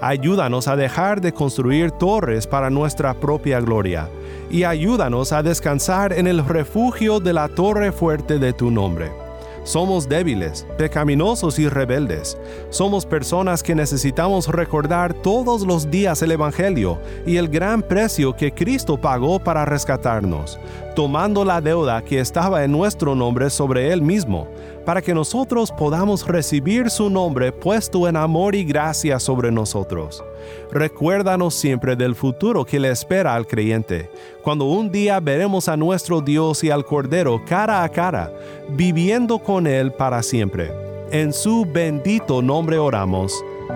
Ayúdanos 0.00 0.68
a 0.68 0.76
dejar 0.76 1.20
de 1.20 1.32
construir 1.32 1.90
torres 1.92 2.46
para 2.46 2.70
nuestra 2.70 3.14
propia 3.14 3.60
gloria, 3.60 4.08
y 4.50 4.64
ayúdanos 4.64 5.32
a 5.32 5.42
descansar 5.42 6.12
en 6.12 6.26
el 6.26 6.44
refugio 6.44 7.20
de 7.20 7.32
la 7.32 7.48
torre 7.48 7.90
fuerte 7.90 8.38
de 8.38 8.52
tu 8.52 8.70
nombre. 8.70 9.23
Somos 9.64 10.06
débiles, 10.06 10.66
pecaminosos 10.76 11.58
y 11.58 11.68
rebeldes. 11.68 12.36
Somos 12.68 13.06
personas 13.06 13.62
que 13.62 13.74
necesitamos 13.74 14.46
recordar 14.48 15.14
todos 15.14 15.66
los 15.66 15.90
días 15.90 16.20
el 16.20 16.32
Evangelio 16.32 16.98
y 17.26 17.38
el 17.38 17.48
gran 17.48 17.80
precio 17.80 18.36
que 18.36 18.52
Cristo 18.52 19.00
pagó 19.00 19.38
para 19.38 19.64
rescatarnos, 19.64 20.58
tomando 20.94 21.46
la 21.46 21.62
deuda 21.62 22.02
que 22.02 22.20
estaba 22.20 22.62
en 22.62 22.72
nuestro 22.72 23.14
nombre 23.14 23.48
sobre 23.48 23.90
Él 23.90 24.02
mismo, 24.02 24.48
para 24.84 25.00
que 25.00 25.14
nosotros 25.14 25.72
podamos 25.72 26.26
recibir 26.26 26.90
su 26.90 27.08
nombre 27.08 27.50
puesto 27.50 28.06
en 28.06 28.16
amor 28.16 28.54
y 28.54 28.64
gracia 28.64 29.18
sobre 29.18 29.50
nosotros. 29.50 30.22
Recuérdanos 30.70 31.54
siempre 31.54 31.96
del 31.96 32.14
futuro 32.14 32.64
que 32.64 32.80
le 32.80 32.90
espera 32.90 33.34
al 33.34 33.46
creyente, 33.46 34.10
cuando 34.42 34.66
un 34.66 34.90
día 34.90 35.20
veremos 35.20 35.68
a 35.68 35.76
nuestro 35.76 36.20
Dios 36.20 36.64
y 36.64 36.70
al 36.70 36.84
Cordero 36.84 37.42
cara 37.46 37.82
a 37.82 37.88
cara, 37.88 38.32
viviendo 38.68 39.38
con 39.38 39.66
Él 39.66 39.92
para 39.92 40.22
siempre. 40.22 40.72
En 41.10 41.32
su 41.32 41.64
bendito 41.64 42.42
nombre 42.42 42.78
oramos. 42.78 43.32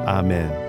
Amén. 0.07 0.69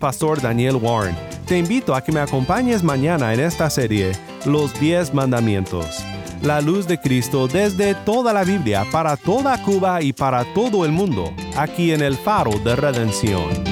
pastor 0.00 0.40
Daniel 0.40 0.76
Warren. 0.76 1.14
Te 1.46 1.58
invito 1.58 1.94
a 1.94 2.02
que 2.02 2.10
me 2.10 2.18
acompañes 2.18 2.82
mañana 2.82 3.32
en 3.32 3.38
esta 3.38 3.70
serie, 3.70 4.12
Los 4.44 4.74
10 4.80 5.14
Mandamientos. 5.14 6.04
La 6.42 6.60
luz 6.60 6.88
de 6.88 6.98
Cristo 6.98 7.46
desde 7.46 7.94
toda 7.94 8.32
la 8.32 8.42
Biblia, 8.42 8.84
para 8.90 9.16
toda 9.16 9.62
Cuba 9.62 10.02
y 10.02 10.12
para 10.12 10.44
todo 10.54 10.84
el 10.84 10.90
mundo, 10.90 11.32
aquí 11.56 11.92
en 11.92 12.00
el 12.00 12.16
faro 12.16 12.58
de 12.64 12.74
redención. 12.74 13.69